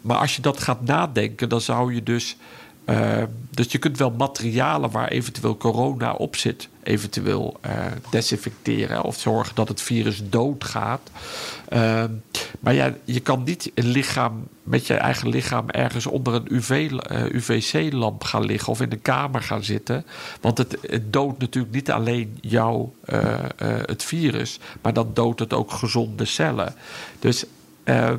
Maar 0.02 0.16
als 0.16 0.36
je 0.36 0.42
dat 0.42 0.60
gaat 0.60 0.84
nadenken, 0.84 1.48
dan 1.48 1.60
zou 1.60 1.94
je 1.94 2.02
dus 2.02 2.36
Dus 3.50 3.72
je 3.72 3.78
kunt 3.78 3.98
wel 3.98 4.10
materialen 4.10 4.90
waar 4.90 5.08
eventueel 5.08 5.56
corona 5.56 6.12
op 6.12 6.36
zit, 6.36 6.68
eventueel 6.82 7.56
uh, 7.66 7.72
desinfecteren 8.10 9.02
of 9.02 9.20
zorgen 9.20 9.54
dat 9.54 9.68
het 9.68 9.80
virus 9.80 10.22
doodgaat. 10.24 11.10
Uh, 11.72 12.04
maar 12.60 12.74
ja, 12.74 12.94
je 13.04 13.20
kan 13.20 13.42
niet 13.42 13.70
een 13.74 13.86
lichaam 13.86 14.48
met 14.62 14.86
je 14.86 14.94
eigen 14.94 15.28
lichaam 15.28 15.70
ergens 15.70 16.06
onder 16.06 16.34
een 16.34 16.54
UV, 16.54 16.90
UVC-lamp 17.32 18.24
gaan 18.24 18.44
liggen 18.44 18.72
of 18.72 18.80
in 18.80 18.92
een 18.92 19.02
kamer 19.02 19.42
gaan 19.42 19.64
zitten. 19.64 20.04
Want 20.40 20.58
het, 20.58 20.78
het 20.80 21.12
doodt 21.12 21.38
natuurlijk 21.38 21.74
niet 21.74 21.90
alleen 21.90 22.38
jou, 22.40 22.88
het 23.86 24.04
virus, 24.04 24.58
maar 24.82 24.92
dan 24.92 25.10
doodt 25.14 25.40
het 25.40 25.52
ook 25.52 25.72
gezonde 25.72 26.24
cellen. 26.24 26.74
Dus. 27.18 27.44
Ehm, 27.84 28.18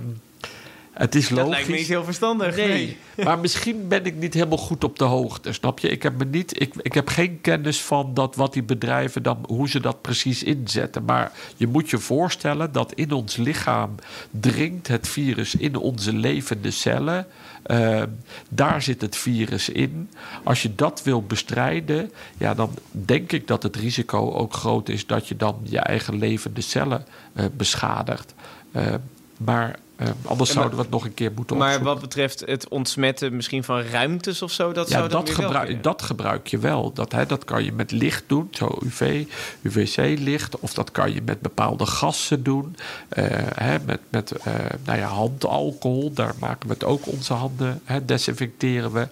het 0.99 1.15
is 1.15 1.29
logisch. 1.29 1.45
Dat 1.45 1.53
lijkt 1.53 1.69
me 1.69 1.75
niet 1.75 1.87
heel 1.87 2.03
verstandig. 2.03 2.55
Nee, 2.55 2.97
maar 3.23 3.39
misschien 3.39 3.87
ben 3.87 4.05
ik 4.05 4.15
niet 4.15 4.33
helemaal 4.33 4.57
goed 4.57 4.83
op 4.83 4.99
de 4.99 5.03
hoogte, 5.03 5.53
snap 5.53 5.79
je? 5.79 5.89
Ik 5.89 6.03
heb, 6.03 6.17
me 6.17 6.25
niet, 6.25 6.61
ik, 6.61 6.73
ik 6.81 6.93
heb 6.93 7.07
geen 7.07 7.41
kennis 7.41 7.81
van 7.81 8.13
dat 8.13 8.35
wat 8.35 8.53
die 8.53 8.63
bedrijven 8.63 9.23
dan, 9.23 9.37
hoe 9.47 9.69
ze 9.69 9.79
dat 9.79 10.01
precies 10.01 10.43
inzetten. 10.43 11.05
Maar 11.05 11.31
je 11.55 11.67
moet 11.67 11.89
je 11.89 11.97
voorstellen 11.97 12.71
dat 12.71 12.93
in 12.93 13.11
ons 13.11 13.35
lichaam 13.35 13.95
dringt 14.31 14.87
het 14.87 15.07
virus 15.07 15.55
in 15.55 15.75
onze 15.75 16.13
levende 16.13 16.71
cellen. 16.71 17.27
Uh, 17.67 18.03
daar 18.49 18.81
zit 18.81 19.01
het 19.01 19.15
virus 19.15 19.69
in. 19.69 20.09
Als 20.43 20.61
je 20.61 20.75
dat 20.75 21.03
wil 21.03 21.23
bestrijden, 21.23 22.11
ja, 22.37 22.53
dan 22.53 22.73
denk 22.91 23.31
ik 23.31 23.47
dat 23.47 23.63
het 23.63 23.75
risico 23.75 24.31
ook 24.31 24.53
groot 24.53 24.89
is 24.89 25.05
dat 25.05 25.27
je 25.27 25.35
dan 25.35 25.59
je 25.63 25.79
eigen 25.79 26.17
levende 26.17 26.61
cellen 26.61 27.05
uh, 27.33 27.45
beschadigt. 27.57 28.33
Uh, 28.75 28.93
maar 29.37 29.79
uh, 30.01 30.07
anders 30.25 30.51
zouden 30.51 30.75
we 30.75 30.81
het 30.81 30.91
nog 30.91 31.05
een 31.05 31.13
keer 31.13 31.31
moeten 31.35 31.57
Maar 31.57 31.83
wat 31.83 32.01
betreft 32.01 32.43
het 32.45 32.67
ontsmetten 32.67 33.35
misschien 33.35 33.63
van 33.63 33.81
ruimtes 33.81 34.41
of 34.41 34.51
zo, 34.51 34.71
dat 34.71 34.89
ja, 34.89 34.97
zou 34.97 35.09
dat, 35.09 35.29
gebruik, 35.29 35.83
dat 35.83 36.01
gebruik 36.01 36.47
je 36.47 36.57
wel. 36.57 36.93
Dat, 36.93 37.11
hè, 37.11 37.25
dat 37.25 37.45
kan 37.45 37.63
je 37.63 37.71
met 37.71 37.91
licht 37.91 38.23
doen, 38.27 38.47
zo 38.51 38.77
UV, 38.83 39.25
UVC-licht. 39.61 40.59
Of 40.59 40.73
dat 40.73 40.91
kan 40.91 41.13
je 41.13 41.21
met 41.21 41.41
bepaalde 41.41 41.85
gassen 41.85 42.43
doen. 42.43 42.75
Uh, 43.17 43.25
hè, 43.55 43.77
met 43.85 43.99
met 44.09 44.33
uh, 44.47 44.53
nou 44.85 44.97
ja, 44.99 45.07
handalcohol, 45.07 46.13
daar 46.13 46.33
maken 46.39 46.67
we 46.67 46.73
het 46.73 46.83
ook 46.83 47.07
onze 47.07 47.33
handen, 47.33 47.81
hè, 47.83 48.05
desinfecteren 48.05 48.91
we. 48.91 49.07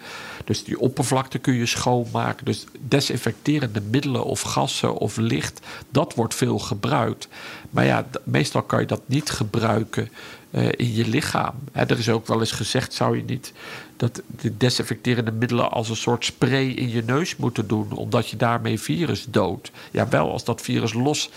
Dus 0.46 0.64
die 0.64 0.80
oppervlakte 0.80 1.38
kun 1.38 1.54
je 1.54 1.66
schoonmaken. 1.66 2.46
Dus 2.46 2.66
desinfecterende 2.80 3.82
middelen 3.82 4.24
of 4.24 4.42
gassen 4.42 4.98
of 4.98 5.18
licht, 5.18 5.60
dat 5.90 6.14
wordt 6.14 6.36
veel 6.36 6.60
gebruikt. 6.60 7.28
Maar 7.70 7.86
ja, 7.86 8.06
meestal 8.24 8.62
kan 8.62 8.80
je 8.80 8.86
dat 8.86 9.02
niet 9.06 9.30
gebruiken 9.30 10.10
uh, 10.58 10.70
in 10.76 10.94
je 10.94 11.08
lichaam. 11.08 11.54
Er 11.72 12.00
is 12.00 12.10
ook 12.10 12.28
wel 12.28 12.40
eens 12.40 12.52
gezegd: 12.52 12.94
zou 12.94 13.18
je 13.18 13.24
niet 13.24 13.54
dat 13.98 14.22
de 14.42 14.58
desinfecterende 14.58 15.32
middelen 15.32 15.72
als 15.72 15.90
een 15.90 15.96
soort 15.96 16.26
spray 16.26 16.68
in 16.68 16.90
je 16.90 17.04
neus 17.04 17.36
moeten 17.36 17.68
doen, 17.68 17.92
omdat 17.92 18.30
je 18.30 18.38
daarmee 18.38 18.80
virus 18.80 19.26
doodt? 19.30 19.72
Ja, 19.92 20.08
wel 20.08 20.32
als 20.32 20.44
dat 20.44 20.62
virus 20.62 20.94
los 20.94 21.30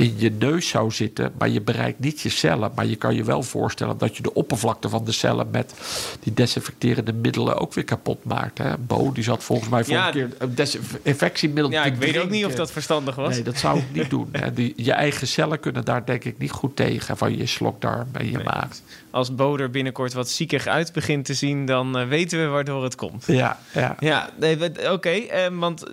in 0.00 0.14
je 0.16 0.30
neus 0.30 0.68
zou 0.68 0.90
zitten, 0.90 1.32
maar 1.38 1.48
je 1.48 1.60
bereikt 1.60 1.98
niet 1.98 2.20
je 2.20 2.28
cellen. 2.28 2.72
Maar 2.74 2.86
je 2.86 2.96
kan 2.96 3.14
je 3.14 3.24
wel 3.24 3.42
voorstellen 3.42 3.98
dat 3.98 4.16
je 4.16 4.22
de 4.22 4.34
oppervlakte 4.34 4.88
van 4.88 5.04
de 5.04 5.12
cellen 5.12 5.48
met 5.50 5.74
die 6.20 6.34
desinfecterende 6.34 7.12
middelen 7.12 7.58
ook 7.58 7.74
weer 7.74 7.84
kapot 7.84 8.24
maakt. 8.24 8.58
Hè? 8.58 8.78
Bo, 8.78 9.12
die 9.12 9.24
zat 9.24 9.44
volgens 9.44 9.68
mij 9.68 9.84
voor 9.84 9.92
ja, 9.92 10.06
een 10.06 10.12
keer 10.12 10.28
een 10.38 10.54
desinfectiemiddel. 10.54 11.72
Ja, 11.72 11.84
ik 11.84 11.94
weet 11.94 12.18
ook 12.18 12.30
niet 12.30 12.44
of 12.44 12.54
dat 12.54 12.72
verstandig 12.72 13.14
was. 13.14 13.34
Nee, 13.34 13.42
dat 13.42 13.56
zou 13.56 13.78
ik 13.78 13.84
niet 13.92 14.10
doen. 14.10 14.28
Hè? 14.32 14.52
Die, 14.52 14.72
je 14.76 14.92
eigen 14.92 15.26
cellen 15.26 15.60
kunnen 15.60 15.84
daar 15.84 16.04
denk 16.04 16.24
ik 16.24 16.38
niet 16.38 16.50
goed 16.50 16.76
tegen 16.76 17.16
van 17.16 17.36
je 17.36 17.46
slokdarm 17.46 18.08
en 18.12 18.26
je 18.26 18.36
nee. 18.36 18.44
maag. 18.44 18.68
Als 19.10 19.34
Bo 19.34 19.56
er 19.56 19.70
binnenkort 19.70 20.12
wat 20.12 20.28
ziekig 20.28 20.66
uit 20.66 20.92
begint 20.92 21.24
te 21.24 21.34
zien, 21.34 21.66
dan 21.66 22.00
uh, 22.00 22.08
weten 22.08 22.40
we 22.40 22.46
waardoor 22.46 22.82
het 22.82 22.94
komt. 22.94 23.24
Ja, 23.26 23.58
ja. 23.74 23.96
ja 24.00 24.30
nee, 24.38 24.56
oké, 24.64 24.90
okay, 24.90 25.48
uh, 25.50 25.58
want 25.58 25.84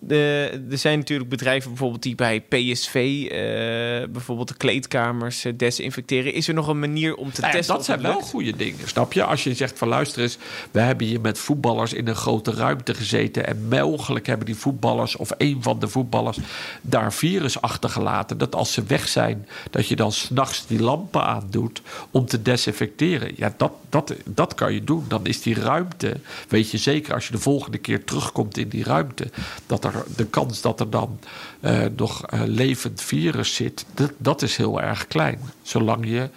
de, 0.00 0.50
er 0.70 0.78
zijn 0.78 0.98
natuurlijk 0.98 1.30
bedrijven 1.30 1.70
bijvoorbeeld 1.70 2.02
die 2.02 2.14
bij 2.14 2.40
PSV 2.40 2.94
uh, 2.94 3.30
bijvoorbeeld 4.12 4.48
de 4.48 4.56
kleedkamers 4.56 5.44
uh, 5.44 5.52
desinfecteren. 5.56 6.32
Is 6.32 6.48
er 6.48 6.54
nog 6.54 6.68
een 6.68 6.78
manier 6.78 7.14
om 7.14 7.32
te 7.32 7.40
nou 7.40 7.52
ja, 7.52 7.58
testen? 7.58 7.76
Dat 7.76 7.84
zijn 7.84 8.02
wel 8.02 8.20
goede 8.20 8.56
dingen, 8.56 8.88
snap 8.88 9.12
je? 9.12 9.24
Als 9.24 9.44
je 9.44 9.54
zegt 9.54 9.78
van 9.78 9.88
luister 9.88 10.22
eens, 10.22 10.38
we 10.70 10.80
hebben 10.80 11.06
hier 11.06 11.20
met 11.20 11.38
voetballers 11.38 11.92
in 11.92 12.08
een 12.08 12.14
grote 12.14 12.50
ruimte 12.50 12.94
gezeten 12.94 13.46
en 13.46 13.68
mogelijk 13.68 14.26
hebben 14.26 14.46
die 14.46 14.56
voetballers 14.56 15.16
of 15.16 15.30
een 15.38 15.62
van 15.62 15.78
de 15.78 15.88
voetballers 15.88 16.38
daar 16.80 17.12
virus 17.12 17.60
achtergelaten. 17.60 18.38
Dat 18.38 18.54
als 18.54 18.72
ze 18.72 18.82
weg 18.82 19.08
zijn, 19.08 19.48
dat 19.70 19.88
je 19.88 19.96
dan 19.96 20.12
s'nachts 20.12 20.66
die 20.66 20.82
lampen 20.82 21.24
aandoet 21.24 21.82
om 22.10 22.26
te 22.26 22.42
desinfecteren. 22.42 23.32
Ja, 23.36 23.54
dat, 23.56 23.72
dat, 23.88 24.14
dat 24.24 24.54
kan 24.54 24.72
je 24.72 24.84
doen. 24.84 25.04
Dan 25.08 25.26
is 25.26 25.42
die 25.42 25.54
ruimte, 25.54 26.16
weet 26.48 26.70
je 26.70 26.78
zeker 26.78 27.14
als 27.14 27.26
je 27.26 27.32
de 27.32 27.38
volgende 27.38 27.78
keer 27.78 28.04
terugkomt 28.04 28.58
in 28.58 28.68
die 28.68 28.84
ruimte, 28.84 29.30
dat 29.66 29.84
er 29.84 29.89
de 30.16 30.26
kans 30.26 30.60
dat 30.60 30.80
er 30.80 30.90
dan 30.90 31.18
uh, 31.60 31.84
nog 31.96 32.24
levend 32.30 33.02
virus 33.02 33.54
zit, 33.54 33.84
dat, 33.94 34.12
dat 34.16 34.42
is 34.42 34.56
heel 34.56 34.80
erg 34.80 35.06
klein. 35.06 35.40
Zolang 35.62 36.06
je 36.06 36.28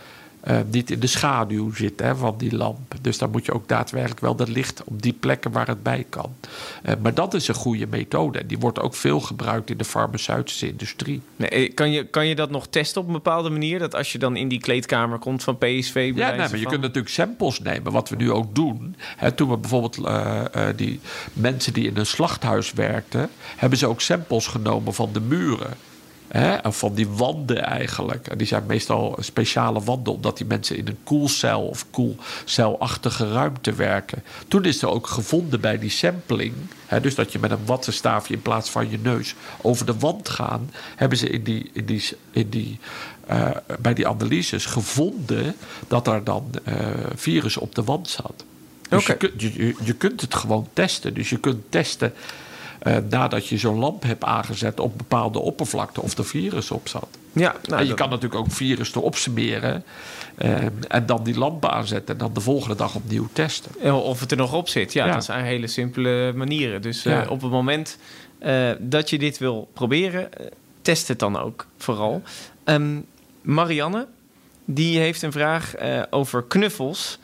uh, 0.48 0.58
niet 0.72 0.92
in 0.92 1.00
de 1.00 1.08
schaduw 1.08 1.74
zit 1.74 2.00
hè, 2.00 2.16
van 2.16 2.36
die 2.38 2.56
lamp. 2.56 2.96
Dus 3.02 3.18
dan 3.18 3.32
moet 3.32 3.46
je 3.46 3.54
ook 3.54 3.68
daadwerkelijk 3.68 4.20
wel 4.20 4.36
dat 4.36 4.48
licht 4.48 4.84
op 4.84 5.02
die 5.02 5.14
plekken 5.14 5.52
waar 5.52 5.68
het 5.68 5.84
bij 5.84 6.06
kan. 6.10 6.36
Uh, 6.86 6.94
maar 7.02 7.14
dat 7.14 7.34
is 7.34 7.48
een 7.48 7.56
goede 7.56 7.88
methode. 7.88 8.40
En 8.40 8.48
die 8.48 8.60
wordt 8.60 8.80
ook 8.80 8.96
veel 8.96 9.20
gebruikt 9.20 9.70
in 9.70 9.78
de 9.78 9.86
farmaceutische 9.86 10.68
industrie. 10.68 11.22
Nee, 11.36 11.68
kan, 11.68 11.92
je, 11.92 12.06
kan 12.06 12.28
je 12.28 12.36
dat 12.36 12.50
nog 12.50 12.68
testen 12.68 13.02
op 13.02 13.08
een 13.08 13.14
bepaalde 13.14 13.50
manier? 13.50 13.80
Dat 13.80 13.96
als 13.96 14.12
je 14.12 14.20
dan 14.20 14.36
in 14.36 14.48
die 14.48 14.60
kleedkamer 14.60 15.20
komt 15.20 15.44
van 15.44 15.58
PSV. 15.58 16.12
Ja, 16.16 16.30
nee, 16.30 16.38
maar 16.38 16.58
je 16.58 16.66
kunt 16.66 16.82
natuurlijk 16.82 17.14
samples 17.14 17.60
nemen. 17.60 17.92
Wat 17.92 18.10
we 18.10 18.16
nu 18.16 18.32
ook 18.32 18.56
doen. 18.56 18.96
Hè, 19.18 19.32
toen 19.32 19.50
we 19.50 19.58
bijvoorbeeld 19.58 19.98
uh, 19.98 20.46
die 20.76 21.00
mensen 21.34 21.74
die 21.74 21.88
in 21.88 21.98
een 21.98 22.06
slachthuis 22.06 22.74
werkten. 22.74 23.30
hebben 23.58 23.78
ze 23.78 23.88
ook 23.88 24.02
samples 24.02 24.48
genomen 24.48 24.94
van 24.94 25.10
de 25.14 25.22
muren. 25.22 25.74
Hè, 26.34 26.58
of 26.58 26.78
van 26.78 26.94
die 26.94 27.08
wanden 27.08 27.64
eigenlijk. 27.64 28.28
En 28.28 28.38
die 28.38 28.48
zijn 28.48 28.66
meestal 28.66 29.18
speciale 29.20 29.82
wanden, 29.82 30.14
omdat 30.14 30.38
die 30.38 30.46
mensen 30.46 30.78
in 30.78 30.88
een 30.88 30.98
koelcel 31.04 31.62
of 31.62 31.86
koelcelachtige 31.92 33.32
ruimte 33.32 33.74
werken. 33.74 34.24
Toen 34.48 34.66
is 34.66 34.82
er 34.82 34.90
ook 34.90 35.08
gevonden 35.08 35.62
bij 35.62 35.80
die 35.80 35.90
sampling, 35.90 36.54
hè, 36.86 37.02
dus 37.02 37.16
dat 37.16 37.32
je 37.32 37.40
met 37.40 37.52
een 37.52 37.66
wattenstaafje 37.66 38.34
in 38.34 38.42
plaats 38.42 38.70
van 38.70 38.90
je 38.90 39.00
neus 39.02 39.36
over 39.62 39.86
de 39.86 39.98
wand 39.98 40.30
gaan, 40.30 40.72
hebben 40.96 41.18
ze 41.18 41.30
in 41.30 41.44
die, 41.44 41.70
in 41.74 41.86
die, 41.86 42.04
in 42.32 42.50
die, 42.50 42.80
uh, 43.30 43.50
bij 43.80 43.94
die 43.94 44.08
analyses 44.08 44.66
gevonden 44.66 45.56
dat 45.88 46.08
er 46.08 46.24
dan 46.24 46.50
uh, 46.68 46.76
virus 47.16 47.58
op 47.58 47.76
de 47.76 47.84
wand 47.84 48.10
zat. 48.10 48.44
Dus 48.90 49.02
okay. 49.02 49.16
je, 49.20 49.28
kunt, 49.28 49.42
je, 49.42 49.76
je 49.84 49.94
kunt 49.94 50.22
het 50.22 50.36
gewoon 50.36 50.68
testen. 50.74 51.14
Dus 51.14 51.30
je 51.30 51.38
kunt 51.38 51.64
testen 51.70 52.14
uh, 52.84 52.98
nadat 53.10 53.48
je 53.48 53.58
zo'n 53.58 53.78
lamp 53.78 54.04
hebt 54.04 54.24
aangezet 54.24 54.80
op 54.80 54.98
bepaalde 54.98 55.40
oppervlakte 55.40 56.02
of 56.02 56.18
er 56.18 56.26
virus 56.26 56.72
op 56.72 56.88
zat. 56.88 57.08
Ja, 57.32 57.56
nou, 57.64 57.76
en 57.76 57.82
je 57.82 57.88
dat... 57.88 57.98
kan 57.98 58.10
natuurlijk 58.10 58.42
ook 58.42 58.52
virus 58.52 58.96
erop 58.96 59.16
smeren 59.16 59.84
uh, 60.38 60.58
en 60.88 61.06
dan 61.06 61.24
die 61.24 61.38
lamp 61.38 61.66
aanzetten 61.66 62.14
en 62.14 62.20
dan 62.20 62.34
de 62.34 62.40
volgende 62.40 62.76
dag 62.76 62.96
opnieuw 62.96 63.28
testen. 63.34 63.94
Of 63.94 64.20
het 64.20 64.32
er 64.32 64.38
nog 64.38 64.54
op 64.54 64.70
zit, 64.70 64.94
ja, 64.94 65.06
ja. 65.06 65.14
dat 65.14 65.24
zijn 65.24 65.46
hele 65.46 65.68
simpele 65.68 66.34
manieren. 66.36 66.82
Dus 66.82 67.04
ja. 67.04 67.26
op 67.30 67.42
het 67.42 67.52
moment 67.52 67.98
dat 68.80 69.10
je 69.10 69.20
dit 69.20 69.38
wil 69.38 69.70
proberen, 69.74 70.30
test 70.82 71.08
het 71.08 71.20
dan 71.20 71.40
ook 71.40 71.66
vooral. 71.78 72.22
Um, 72.66 73.06
Marianne, 73.42 74.08
die 74.66 75.00
heeft 75.00 75.22
een 75.22 75.32
vraag 75.32 75.74
over 76.10 76.44
knuffels. 76.44 77.20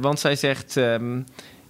want 0.00 0.20
zij 0.20 0.36
zegt. 0.36 0.76
Um, 0.76 1.26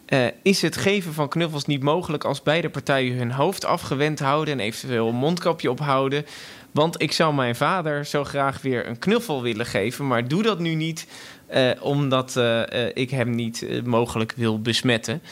uh, 0.09 0.27
is 0.43 0.63
het 0.63 0.77
geven 0.77 1.13
van 1.13 1.29
knuffels 1.29 1.65
niet 1.65 1.83
mogelijk 1.83 2.25
als 2.25 2.43
beide 2.43 2.69
partijen 2.69 3.17
hun 3.17 3.33
hoofd 3.33 3.65
afgewend 3.65 4.19
houden 4.19 4.55
en 4.55 4.61
eventueel 4.61 5.09
een 5.09 5.15
mondkapje 5.15 5.71
ophouden? 5.71 6.27
Want 6.71 7.03
ik 7.03 7.13
zou 7.13 7.35
mijn 7.35 7.57
vader 7.57 8.05
zo 8.05 8.25
graag 8.25 8.63
weer 8.63 8.89
een 8.89 8.99
knuffel 8.99 9.43
willen 9.43 9.67
geven, 9.67 10.07
maar 10.07 10.29
doe 10.29 10.43
dat 10.43 10.59
nu 10.59 10.75
niet, 10.75 11.07
uh, 11.55 11.71
omdat 11.81 12.37
uh, 12.37 12.63
ik 12.95 13.11
hem 13.11 13.31
niet 13.31 13.67
mogelijk 13.85 14.33
wil 14.37 14.61
besmetten. 14.61 15.23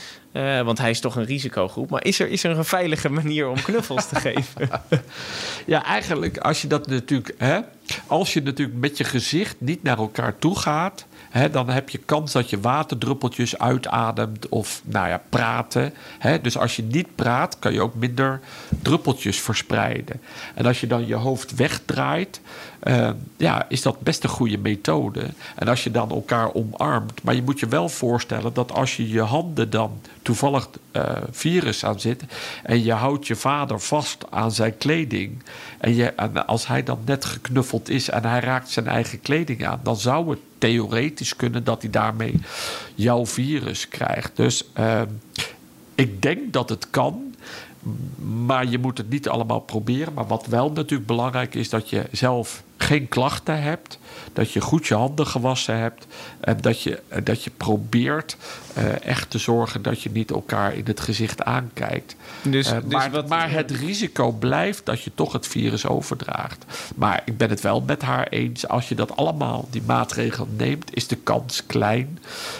Want 0.42 0.78
hij 0.78 0.90
is 0.90 1.00
toch 1.00 1.16
een 1.16 1.24
risicogroep. 1.24 1.90
Maar 1.90 2.04
is 2.04 2.20
er, 2.20 2.28
is 2.28 2.44
er 2.44 2.58
een 2.58 2.64
veilige 2.64 3.08
manier 3.08 3.48
om 3.48 3.62
knuffels 3.62 4.08
te 4.08 4.16
geven? 4.16 4.68
Ja, 5.66 5.84
eigenlijk 5.84 6.38
als 6.38 6.62
je 6.62 6.68
dat 6.68 6.86
natuurlijk, 6.86 7.34
hè, 7.38 7.60
als 8.06 8.32
je 8.32 8.42
natuurlijk 8.42 8.78
met 8.78 8.98
je 8.98 9.04
gezicht 9.04 9.56
niet 9.58 9.82
naar 9.82 9.98
elkaar 9.98 10.38
toe 10.38 10.58
gaat 10.58 11.06
He, 11.34 11.50
dan 11.50 11.68
heb 11.68 11.88
je 11.88 11.98
kans 11.98 12.32
dat 12.32 12.50
je 12.50 12.60
waterdruppeltjes 12.60 13.58
uitademt 13.58 14.48
of 14.48 14.82
nou 14.84 15.08
ja, 15.08 15.22
praten. 15.28 15.92
He, 16.18 16.40
dus 16.40 16.58
als 16.58 16.76
je 16.76 16.82
niet 16.82 17.14
praat, 17.14 17.58
kan 17.58 17.72
je 17.72 17.80
ook 17.80 17.94
minder 17.94 18.40
druppeltjes 18.82 19.40
verspreiden. 19.40 20.20
En 20.54 20.66
als 20.66 20.80
je 20.80 20.86
dan 20.86 21.06
je 21.06 21.14
hoofd 21.14 21.54
wegdraait, 21.54 22.40
uh, 22.84 23.10
ja, 23.36 23.66
is 23.68 23.82
dat 23.82 24.00
best 24.00 24.24
een 24.24 24.30
goede 24.30 24.58
methode. 24.58 25.26
En 25.54 25.68
als 25.68 25.84
je 25.84 25.90
dan 25.90 26.10
elkaar 26.10 26.54
omarmt, 26.54 27.22
maar 27.22 27.34
je 27.34 27.42
moet 27.42 27.60
je 27.60 27.66
wel 27.66 27.88
voorstellen 27.88 28.52
dat 28.52 28.72
als 28.72 28.96
je 28.96 29.08
je 29.08 29.22
handen 29.22 29.70
dan 29.70 30.00
toevallig 30.24 30.68
eh, 30.90 31.16
virus 31.30 31.84
aan 31.84 32.00
zit. 32.00 32.24
En 32.62 32.84
je 32.84 32.92
houdt 32.92 33.26
je 33.26 33.36
vader 33.36 33.80
vast 33.80 34.24
aan 34.30 34.52
zijn 34.52 34.76
kleding. 34.76 35.42
En, 35.78 35.94
je, 35.94 36.16
als 36.46 36.66
hij 36.66 36.82
dan 36.82 36.98
net 37.04 37.24
geknuffeld 37.24 37.88
is 37.88 38.10
en 38.10 38.24
hij 38.24 38.40
raakt 38.40 38.70
zijn 38.70 38.86
eigen 38.86 39.20
kleding 39.20 39.66
aan, 39.66 39.80
dan 39.82 39.96
zou 39.96 40.30
het 40.30 40.38
theoretisch 40.58 41.36
kunnen 41.36 41.64
dat 41.64 41.82
hij 41.82 41.90
daarmee 41.90 42.40
jouw 42.94 43.26
virus 43.26 43.88
krijgt. 43.88 44.36
Dus 44.36 44.64
ehm, 44.72 45.08
ik 45.94 46.22
denk 46.22 46.52
dat 46.52 46.68
het 46.68 46.90
kan. 46.90 47.34
Maar 48.44 48.66
je 48.66 48.78
moet 48.78 48.98
het 48.98 49.10
niet 49.10 49.28
allemaal 49.28 49.60
proberen. 49.60 50.12
Maar 50.12 50.26
wat 50.26 50.46
wel 50.46 50.72
natuurlijk 50.72 51.08
belangrijk 51.08 51.54
is, 51.54 51.68
dat 51.68 51.90
je 51.90 52.04
zelf 52.12 52.62
geen 52.84 53.08
klachten 53.08 53.62
hebt. 53.62 53.98
Dat 54.32 54.52
je 54.52 54.60
goed 54.60 54.86
je 54.86 54.94
handen 54.94 55.26
gewassen 55.26 55.78
hebt. 55.78 56.06
En 56.40 56.60
dat 56.60 56.82
je, 56.82 57.02
dat 57.24 57.44
je 57.44 57.50
probeert 57.56 58.36
uh, 58.78 59.06
echt 59.06 59.30
te 59.30 59.38
zorgen 59.38 59.82
dat 59.82 60.02
je 60.02 60.10
niet 60.10 60.30
elkaar 60.30 60.74
in 60.74 60.84
het 60.84 61.00
gezicht 61.00 61.42
aankijkt. 61.42 62.16
Dus, 62.42 62.72
uh, 62.72 62.78
dus 62.82 62.92
maar, 62.92 63.10
wat, 63.10 63.28
maar 63.28 63.50
het 63.50 63.70
risico 63.70 64.32
blijft 64.32 64.86
dat 64.86 65.02
je 65.02 65.10
toch 65.14 65.32
het 65.32 65.46
virus 65.46 65.86
overdraagt. 65.86 66.64
Maar 66.94 67.22
ik 67.24 67.36
ben 67.36 67.50
het 67.50 67.60
wel 67.60 67.80
met 67.80 68.02
haar 68.02 68.28
eens. 68.28 68.68
Als 68.68 68.88
je 68.88 68.94
dat 68.94 69.16
allemaal, 69.16 69.68
die 69.70 69.82
maatregelen 69.86 70.56
neemt, 70.56 70.96
is 70.96 71.06
de 71.06 71.16
kans 71.16 71.66
klein. 71.66 72.18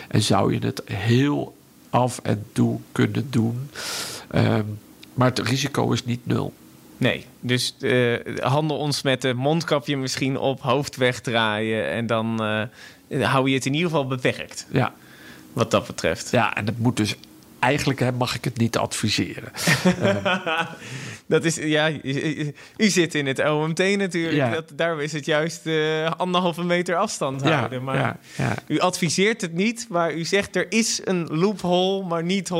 En 0.08 0.22
zou 0.22 0.52
je 0.52 0.66
het 0.66 0.82
heel 0.84 1.56
af 1.90 2.20
en 2.22 2.44
toe 2.52 2.80
kunnen 2.92 3.26
doen. 3.30 3.70
Uh, 4.34 4.58
maar 5.14 5.28
het 5.28 5.38
risico 5.38 5.92
is 5.92 6.04
niet 6.04 6.26
nul. 6.26 6.52
Nee, 6.96 7.26
dus 7.40 7.74
uh, 7.80 8.18
handel 8.40 8.76
ons 8.76 9.02
met 9.02 9.22
de 9.22 9.34
mondkapje 9.34 9.96
misschien 9.96 10.38
op, 10.38 10.60
hoofd 10.60 10.96
wegdraaien 10.96 11.90
en 11.90 12.06
dan 12.06 12.44
uh, 13.08 13.26
hou 13.26 13.48
je 13.48 13.54
het 13.54 13.66
in 13.66 13.74
ieder 13.74 13.90
geval 13.90 14.06
beperkt. 14.06 14.66
Ja. 14.70 14.94
Wat 15.52 15.70
dat 15.70 15.86
betreft. 15.86 16.30
Ja, 16.30 16.56
en 16.56 16.64
dat 16.64 16.78
moet 16.78 16.96
dus 16.96 17.16
eigenlijk 17.64 18.16
mag 18.18 18.34
ik 18.34 18.44
het 18.44 18.58
niet 18.58 18.76
adviseren. 18.76 19.52
dat 21.26 21.44
is, 21.44 21.56
ja, 21.56 21.90
u, 22.76 22.88
zit 22.88 23.14
in 23.14 23.26
het 23.26 23.48
OMT 23.48 23.78
natuurlijk. 23.78 24.36
Ja. 24.36 24.50
Dat, 24.50 24.72
daar 24.74 25.02
is 25.02 25.12
het 25.12 25.24
juist 25.24 25.66
uh, 25.66 26.10
anderhalve 26.10 26.64
meter 26.64 26.96
afstand 26.96 27.42
houden. 27.42 27.78
Ja, 27.78 27.84
maar 27.84 28.18
ja, 28.36 28.54
u 28.66 28.78
adviseert 28.78 29.40
het 29.40 29.52
niet, 29.52 29.86
maar 29.88 30.14
u 30.14 30.24
zegt 30.24 30.56
er 30.56 30.66
is 30.68 31.00
een 31.04 31.26
loophole, 31.26 32.04
maar 32.04 32.24
niet 32.24 32.50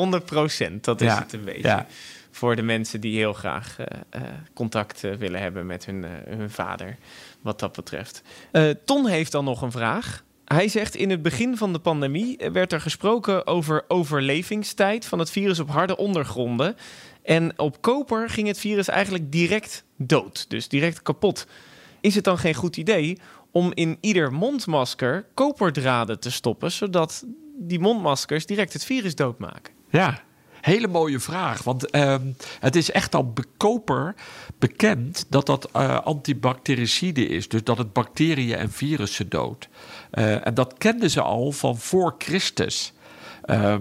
100% 0.69 0.73
Dat 0.81 1.01
is 1.01 1.13
het 1.13 1.33
een 1.33 1.45
beetje 1.45 1.87
voor 2.35 2.57
de 2.57 2.63
mensen 2.63 3.01
die 3.01 3.17
heel 3.17 3.33
graag 3.33 3.79
uh, 3.79 3.87
uh, 4.17 4.23
contact 4.55 5.05
uh, 5.05 5.15
willen 5.15 5.41
hebben 5.41 5.67
met 5.67 5.85
hun, 5.85 6.05
hun 6.29 6.51
vader, 6.51 6.97
wat 7.41 7.59
dat 7.59 7.73
betreft. 7.73 8.23
Ton 8.85 9.07
heeft 9.07 9.33
dan 9.33 9.45
nog 9.45 9.63
een 9.63 9.71
vraag. 9.71 10.25
Hij 10.45 10.69
zegt 10.69 10.95
in 10.95 11.11
het 11.11 11.23
begin 11.23 11.57
van 11.57 11.73
de 11.73 11.79
pandemie 11.79 12.39
werd 12.53 12.73
er 12.73 12.81
gesproken 12.81 13.47
over 13.47 13.85
overlevingstijd 13.89 15.07
van 15.07 15.19
het 15.19 15.31
virus 15.31 15.59
op 15.59 15.71
harde 15.71 15.97
ondergronden. 15.97 16.77
En 17.23 17.59
op 17.59 17.83
koper 17.83 18.31
ging 18.31 18.47
het 18.47 18.59
virus 18.59 18.89
eigenlijk 18.89 19.33
direct 19.33 19.85
dood, 19.97 20.45
dus 20.49 20.69
direct 20.69 21.03
kapot. 21.03 21.47
Is 22.01 22.15
het 22.15 22.25
dan 22.25 22.39
geen 22.39 22.55
goed 22.55 22.77
idee 22.77 23.19
om 23.51 23.73
in 23.75 23.99
ieder 24.01 24.33
mondmasker 24.33 25.27
koperdraden 25.35 26.21
te 26.21 26.31
stoppen, 26.31 26.73
zodat 26.73 27.25
die 27.59 27.81
mondmaskers 27.81 28.47
direct 28.47 28.73
het 28.73 28.85
virus 28.85 29.15
doodmaken? 29.15 29.73
Ja, 29.91 30.23
Hele 30.65 30.89
mooie 30.89 31.21
vraag. 31.21 31.63
Want 31.63 31.95
uh, 31.95 32.17
het 32.61 32.77
is 32.77 32.91
echt 32.91 33.15
al 33.15 33.33
bekoper 33.33 34.15
bekend 34.59 35.27
dat 35.29 35.47
dat 35.47 35.69
uh, 35.77 36.01
antibactericide 36.01 37.27
is. 37.27 37.49
Dus 37.49 37.65
dat 37.65 37.79
het 37.79 37.93
bacteriën 37.93 38.57
en 38.57 38.71
virussen 38.71 39.29
doodt. 39.29 39.69
Uh, 40.13 40.47
en 40.47 40.55
dat 40.55 40.75
kenden 40.79 41.11
ze 41.11 41.21
al 41.21 41.53
van 41.53 41.79
voor 41.79 42.15
Christus. 42.19 42.93
Uh, 43.47 43.75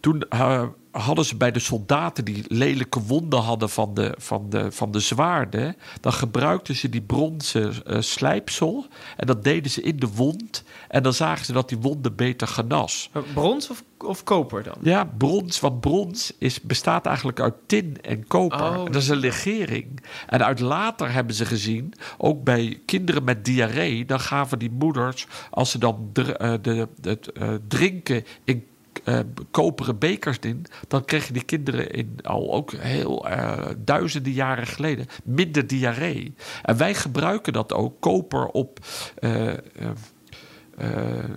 toen 0.00 0.22
eh, 0.28 0.62
hadden 0.90 1.24
ze 1.24 1.36
bij 1.36 1.50
de 1.50 1.58
soldaten 1.58 2.24
die 2.24 2.44
lelijke 2.48 3.00
wonden 3.02 3.40
hadden 3.40 3.70
van 3.70 3.94
de, 3.94 4.14
van 4.18 4.50
de, 4.50 4.72
van 4.72 4.90
de 4.90 5.00
zwaarden, 5.00 5.76
dan 6.00 6.12
gebruikten 6.12 6.74
ze 6.74 6.88
die 6.88 7.00
bronzen 7.00 7.74
uh, 7.86 8.00
slijpsel 8.00 8.86
en 9.16 9.26
dat 9.26 9.44
deden 9.44 9.70
ze 9.70 9.82
in 9.82 9.96
de 9.96 10.08
wond 10.08 10.64
en 10.88 11.02
dan 11.02 11.14
zagen 11.14 11.44
ze 11.44 11.52
dat 11.52 11.68
die 11.68 11.78
wonden 11.78 12.16
beter 12.16 12.48
genas. 12.48 13.10
Brons 13.34 13.70
of, 13.70 13.84
of 13.98 14.24
koper 14.24 14.62
dan? 14.62 14.76
Ja, 14.80 15.04
brons, 15.18 15.60
want 15.60 15.80
brons 15.80 16.32
is, 16.38 16.60
bestaat 16.60 17.06
eigenlijk 17.06 17.40
uit 17.40 17.54
tin 17.66 17.96
en 18.02 18.26
koper. 18.26 18.60
Oh. 18.60 18.84
dat 18.84 19.02
is 19.02 19.08
een 19.08 19.16
legering. 19.16 20.02
En 20.26 20.44
uit 20.44 20.60
later 20.60 21.12
hebben 21.12 21.34
ze 21.34 21.44
gezien, 21.44 21.92
ook 22.18 22.44
bij 22.44 22.80
kinderen 22.86 23.24
met 23.24 23.44
diarree, 23.44 24.04
dan 24.04 24.20
gaven 24.20 24.58
die 24.58 24.70
moeders, 24.70 25.26
als 25.50 25.70
ze 25.70 25.78
dan 25.78 26.10
de, 26.12 26.38
uh, 26.40 26.54
de, 26.62 26.88
het 27.02 27.30
drinken 27.68 28.24
in 28.44 28.64
uh, 29.04 29.18
koperen 29.50 29.98
bekers 29.98 30.38
in, 30.40 30.66
dan 30.88 31.04
kregen 31.04 31.32
die 31.32 31.44
kinderen 31.44 31.90
in, 31.90 32.18
al 32.22 32.52
ook 32.52 32.72
heel 32.72 33.28
uh, 33.28 33.66
duizenden 33.78 34.32
jaren 34.32 34.66
geleden 34.66 35.06
minder 35.24 35.66
diarree. 35.66 36.34
En 36.62 36.76
wij 36.76 36.94
gebruiken 36.94 37.52
dat 37.52 37.72
ook, 37.72 38.00
koper 38.00 38.46
op 38.46 38.78
uh, 39.20 39.52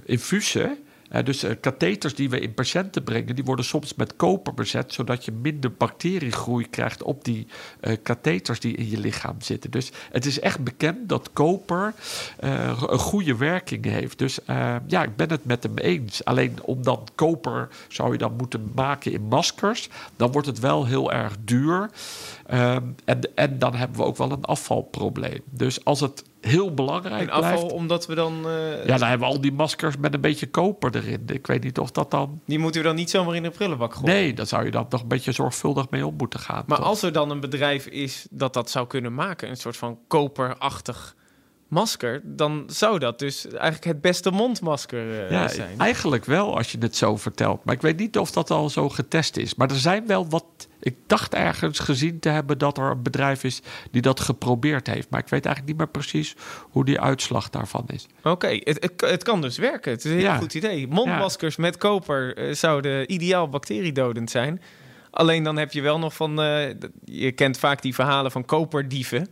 infusen 0.05 0.77
dus 1.21 1.43
uh, 1.43 1.51
katheters 1.61 2.15
die 2.15 2.29
we 2.29 2.39
in 2.39 2.53
patiënten 2.53 3.03
brengen, 3.03 3.35
die 3.35 3.43
worden 3.43 3.65
soms 3.65 3.95
met 3.95 4.15
koper 4.15 4.53
bezet, 4.53 4.93
zodat 4.93 5.25
je 5.25 5.31
minder 5.31 5.73
bacteriegroei 5.73 6.69
krijgt 6.69 7.03
op 7.03 7.23
die 7.23 7.47
uh, 7.81 7.93
katheters 8.03 8.59
die 8.59 8.75
in 8.75 8.89
je 8.89 8.97
lichaam 8.97 9.41
zitten. 9.41 9.71
Dus 9.71 9.91
het 10.11 10.25
is 10.25 10.39
echt 10.39 10.63
bekend 10.63 11.09
dat 11.09 11.29
koper 11.33 11.93
uh, 12.43 12.83
een 12.87 12.99
goede 12.99 13.35
werking 13.35 13.85
heeft. 13.85 14.19
Dus 14.19 14.39
ja, 14.87 15.03
ik 15.03 15.15
ben 15.15 15.29
het 15.29 15.45
met 15.45 15.63
hem 15.63 15.77
eens. 15.77 16.25
Alleen 16.25 16.55
om 16.61 16.83
dan 16.83 17.07
koper 17.15 17.69
zou 17.87 18.11
je 18.11 18.17
dan 18.17 18.35
moeten 18.35 18.71
maken 18.75 19.11
in 19.11 19.21
maskers, 19.21 19.89
dan 20.15 20.31
wordt 20.31 20.47
het 20.47 20.59
wel 20.59 20.85
heel 20.85 21.11
erg 21.11 21.35
duur. 21.39 21.89
Um, 22.53 22.95
en, 23.05 23.35
en 23.35 23.59
dan 23.59 23.75
hebben 23.75 23.97
we 23.97 24.03
ook 24.03 24.17
wel 24.17 24.31
een 24.31 24.45
afvalprobleem. 24.45 25.41
Dus 25.49 25.85
als 25.85 25.99
het 25.99 26.23
heel 26.45 26.73
belangrijk 26.73 27.21
en 27.21 27.29
afval 27.29 27.57
blijft, 27.57 27.71
omdat 27.71 28.05
we 28.05 28.15
dan... 28.15 28.47
Uh, 28.47 28.85
ja, 28.85 28.97
dan 28.97 29.07
hebben 29.07 29.27
we 29.27 29.33
al 29.33 29.41
die 29.41 29.53
maskers 29.53 29.97
met 29.97 30.13
een 30.13 30.21
beetje 30.21 30.49
koper 30.49 30.95
erin. 30.95 31.23
Ik 31.27 31.47
weet 31.47 31.63
niet 31.63 31.79
of 31.79 31.91
dat 31.91 32.11
dan... 32.11 32.41
Die 32.45 32.59
moeten 32.59 32.81
we 32.81 32.87
dan 32.87 32.95
niet 32.95 33.09
zomaar 33.09 33.35
in 33.35 33.43
de 33.43 33.49
prullenbak 33.49 33.93
gooien? 33.93 34.15
Nee, 34.15 34.33
daar 34.33 34.47
zou 34.47 34.65
je 34.65 34.71
dan 34.71 34.85
nog 34.89 35.01
een 35.01 35.07
beetje 35.07 35.31
zorgvuldig 35.31 35.89
mee 35.89 36.05
om 36.05 36.15
moeten 36.17 36.39
gaan. 36.39 36.63
Maar 36.67 36.77
toch? 36.77 36.87
als 36.87 37.01
er 37.01 37.11
dan 37.11 37.29
een 37.29 37.39
bedrijf 37.39 37.85
is 37.85 38.27
dat 38.29 38.53
dat 38.53 38.69
zou 38.69 38.87
kunnen 38.87 39.13
maken... 39.13 39.49
een 39.49 39.57
soort 39.57 39.77
van 39.77 39.99
koperachtig 40.07 41.15
masker, 41.67 42.21
dan 42.23 42.63
zou 42.67 42.99
dat 42.99 43.19
dus 43.19 43.47
eigenlijk 43.47 43.83
het 43.83 44.01
beste 44.01 44.31
mondmasker 44.31 45.07
uh, 45.07 45.31
ja, 45.31 45.47
zijn. 45.47 45.79
Eigenlijk 45.79 46.25
wel, 46.25 46.57
als 46.57 46.71
je 46.71 46.77
het 46.79 46.95
zo 46.95 47.17
vertelt. 47.17 47.65
Maar 47.65 47.75
ik 47.75 47.81
weet 47.81 47.97
niet 47.97 48.17
of 48.17 48.31
dat 48.31 48.51
al 48.51 48.69
zo 48.69 48.89
getest 48.89 49.37
is. 49.37 49.55
Maar 49.55 49.69
er 49.69 49.75
zijn 49.75 50.07
wel 50.07 50.27
wat. 50.29 50.45
Ik 50.83 50.95
dacht 51.07 51.33
ergens 51.33 51.79
gezien 51.79 52.19
te 52.19 52.29
hebben 52.29 52.57
dat 52.57 52.77
er 52.77 52.83
een 52.83 53.03
bedrijf 53.03 53.43
is 53.43 53.61
die 53.91 54.01
dat 54.01 54.19
geprobeerd 54.19 54.87
heeft. 54.87 55.09
Maar 55.09 55.19
ik 55.19 55.27
weet 55.27 55.45
eigenlijk 55.45 55.67
niet 55.67 55.77
meer 55.77 56.01
precies 56.01 56.35
hoe 56.59 56.85
die 56.85 56.99
uitslag 56.99 57.49
daarvan 57.49 57.83
is. 57.87 58.07
Oké, 58.17 58.29
okay. 58.29 58.61
het, 58.63 58.81
het, 58.81 59.01
het, 59.01 59.23
kan 59.23 59.41
dus 59.41 59.57
werken. 59.57 59.91
Het 59.91 60.05
is 60.05 60.11
een 60.11 60.17
heel 60.17 60.25
ja. 60.25 60.37
goed 60.37 60.53
idee. 60.53 60.87
Mondmaskers 60.87 61.55
ja. 61.55 61.61
met 61.61 61.77
koper 61.77 62.37
uh, 62.37 62.53
zouden 62.53 63.11
ideaal 63.13 63.49
bacteriedodend 63.49 64.31
zijn. 64.31 64.61
Alleen 65.13 65.43
dan 65.43 65.57
heb 65.57 65.71
je 65.71 65.81
wel 65.81 65.99
nog 65.99 66.15
van. 66.15 66.45
Uh, 66.45 66.69
je 67.05 67.31
kent 67.31 67.57
vaak 67.57 67.81
die 67.81 67.93
verhalen 67.93 68.31
van 68.31 68.45
koperdieven. 68.45 69.27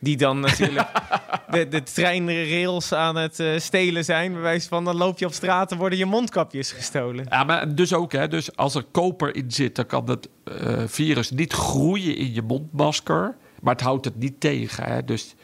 Die 0.00 0.16
dan 0.16 0.40
natuurlijk 0.40 0.88
de, 1.50 1.68
de 1.68 1.82
treinrails 1.82 2.92
aan 2.92 3.16
het 3.16 3.38
uh, 3.38 3.58
stelen 3.58 4.04
zijn. 4.04 4.32
Bij 4.32 4.40
wijze 4.40 4.68
van 4.68 4.84
dan 4.84 4.96
loop 4.96 5.18
je 5.18 5.26
op 5.26 5.32
straat 5.32 5.72
en 5.72 5.78
worden 5.78 5.98
je 5.98 6.06
mondkapjes 6.06 6.72
gestolen. 6.72 7.26
Ja, 7.28 7.44
maar 7.44 7.74
dus 7.74 7.92
ook, 7.92 8.12
hè, 8.12 8.28
dus 8.28 8.56
als 8.56 8.74
er 8.74 8.84
koper 8.90 9.34
in 9.34 9.50
zit, 9.50 9.76
dan 9.76 9.86
kan 9.86 10.10
het 10.10 10.28
uh, 10.44 10.82
virus 10.86 11.30
niet 11.30 11.52
groeien 11.52 12.16
in 12.16 12.34
je 12.34 12.42
mondmasker. 12.42 13.36
Maar 13.60 13.74
het 13.74 13.82
houdt 13.82 14.04
het 14.04 14.16
niet 14.16 14.40
tegen. 14.40 14.84
Hè. 14.84 15.04
Dus, 15.04 15.34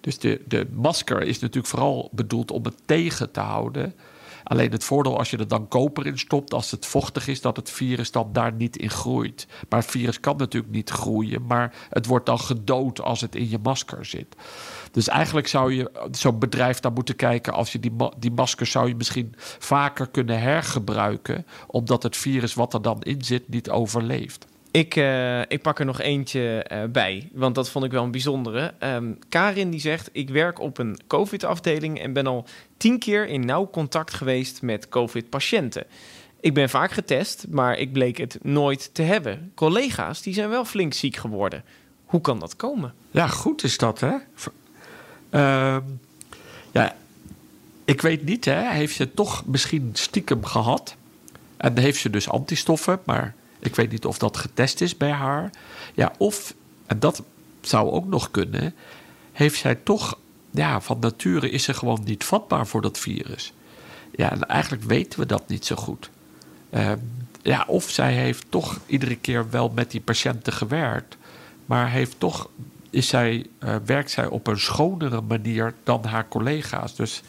dus 0.00 0.18
de, 0.18 0.42
de 0.46 0.66
masker 0.72 1.22
is 1.22 1.38
natuurlijk 1.38 1.66
vooral 1.66 2.08
bedoeld 2.12 2.50
om 2.50 2.64
het 2.64 2.76
tegen 2.86 3.30
te 3.30 3.40
houden. 3.40 3.94
Alleen 4.48 4.70
het 4.70 4.84
voordeel 4.84 5.18
als 5.18 5.30
je 5.30 5.36
er 5.36 5.48
dan 5.48 5.68
koper 5.68 6.06
in 6.06 6.18
stopt, 6.18 6.54
als 6.54 6.70
het 6.70 6.86
vochtig 6.86 7.28
is, 7.28 7.40
dat 7.40 7.56
het 7.56 7.70
virus 7.70 8.10
dan 8.10 8.32
daar 8.32 8.52
niet 8.52 8.76
in 8.76 8.90
groeit. 8.90 9.46
Maar 9.68 9.80
het 9.80 9.90
virus 9.90 10.20
kan 10.20 10.36
natuurlijk 10.36 10.72
niet 10.72 10.90
groeien, 10.90 11.46
maar 11.46 11.74
het 11.90 12.06
wordt 12.06 12.26
dan 12.26 12.40
gedood 12.40 13.00
als 13.00 13.20
het 13.20 13.34
in 13.34 13.50
je 13.50 13.58
masker 13.62 14.04
zit. 14.04 14.36
Dus 14.92 15.08
eigenlijk 15.08 15.46
zou 15.46 15.74
je 15.74 16.08
zo'n 16.10 16.38
bedrijf 16.38 16.80
dan 16.80 16.92
moeten 16.92 17.16
kijken, 17.16 17.52
als 17.52 17.72
je 17.72 17.80
die, 17.80 17.92
ma 17.92 18.12
die 18.18 18.30
maskers 18.30 18.70
zou 18.70 18.88
je 18.88 18.94
misschien 18.94 19.34
vaker 19.58 20.08
kunnen 20.08 20.40
hergebruiken, 20.40 21.46
omdat 21.66 22.02
het 22.02 22.16
virus 22.16 22.54
wat 22.54 22.74
er 22.74 22.82
dan 22.82 23.02
in 23.02 23.24
zit 23.24 23.48
niet 23.48 23.70
overleeft. 23.70 24.46
Ik, 24.78 24.96
uh, 24.96 25.40
ik 25.40 25.62
pak 25.62 25.78
er 25.78 25.84
nog 25.84 26.00
eentje 26.00 26.66
uh, 26.72 26.84
bij, 26.84 27.28
want 27.32 27.54
dat 27.54 27.70
vond 27.70 27.84
ik 27.84 27.90
wel 27.90 28.04
een 28.04 28.10
bijzondere. 28.10 28.74
Um, 28.80 29.18
Karin 29.28 29.70
die 29.70 29.80
zegt, 29.80 30.08
ik 30.12 30.28
werk 30.28 30.60
op 30.60 30.78
een 30.78 30.98
COVID-afdeling 31.06 32.00
en 32.00 32.12
ben 32.12 32.26
al 32.26 32.44
tien 32.76 32.98
keer 32.98 33.26
in 33.26 33.44
nauw 33.44 33.70
contact 33.70 34.14
geweest 34.14 34.62
met 34.62 34.88
COVID-patiënten. 34.88 35.84
Ik 36.40 36.54
ben 36.54 36.68
vaak 36.68 36.90
getest, 36.90 37.46
maar 37.50 37.78
ik 37.78 37.92
bleek 37.92 38.16
het 38.16 38.38
nooit 38.42 38.94
te 38.94 39.02
hebben. 39.02 39.52
Collega's 39.54 40.22
die 40.22 40.34
zijn 40.34 40.48
wel 40.48 40.64
flink 40.64 40.92
ziek 40.94 41.16
geworden. 41.16 41.64
Hoe 42.04 42.20
kan 42.20 42.38
dat 42.38 42.56
komen? 42.56 42.94
Ja, 43.10 43.26
goed 43.26 43.64
is 43.64 43.78
dat, 43.78 44.00
hè? 44.00 44.14
Uh, 45.30 45.76
ja, 46.72 46.96
ik 47.84 48.00
weet 48.00 48.24
niet, 48.24 48.44
hè? 48.44 48.70
Heeft 48.72 48.94
ze 48.94 49.14
toch 49.14 49.46
misschien 49.46 49.90
stiekem 49.92 50.44
gehad? 50.44 50.96
En 51.56 51.78
heeft 51.78 52.00
ze 52.00 52.10
dus 52.10 52.28
antistoffen, 52.28 53.00
maar 53.04 53.34
ik 53.68 53.76
weet 53.76 53.90
niet 53.90 54.06
of 54.06 54.18
dat 54.18 54.36
getest 54.36 54.80
is 54.80 54.96
bij 54.96 55.10
haar. 55.10 55.50
Ja, 55.94 56.12
of, 56.18 56.54
en 56.86 57.00
dat 57.00 57.22
zou 57.60 57.90
ook 57.90 58.06
nog 58.06 58.30
kunnen, 58.30 58.74
heeft 59.32 59.58
zij 59.58 59.74
toch, 59.74 60.18
ja, 60.50 60.80
van 60.80 60.98
nature 61.00 61.50
is 61.50 61.62
ze 61.62 61.74
gewoon 61.74 62.00
niet 62.04 62.24
vatbaar 62.24 62.66
voor 62.66 62.82
dat 62.82 62.98
virus. 62.98 63.52
Ja, 64.10 64.30
en 64.30 64.48
eigenlijk 64.48 64.82
weten 64.82 65.20
we 65.20 65.26
dat 65.26 65.48
niet 65.48 65.64
zo 65.64 65.76
goed. 65.76 66.10
Ehm, 66.70 66.98
ja, 67.42 67.64
of 67.66 67.90
zij 67.90 68.12
heeft 68.12 68.46
toch 68.48 68.80
iedere 68.86 69.16
keer 69.16 69.50
wel 69.50 69.70
met 69.74 69.90
die 69.90 70.00
patiënten 70.00 70.52
gewerkt, 70.52 71.16
maar 71.66 71.90
heeft 71.90 72.14
toch, 72.18 72.48
is 72.90 73.08
zij, 73.08 73.46
eh, 73.58 73.76
werkt 73.84 74.10
zij 74.10 74.26
op 74.26 74.46
een 74.46 74.60
schonere 74.60 75.20
manier 75.20 75.74
dan 75.84 76.04
haar 76.04 76.28
collega's. 76.28 76.96
Dus 76.96 77.22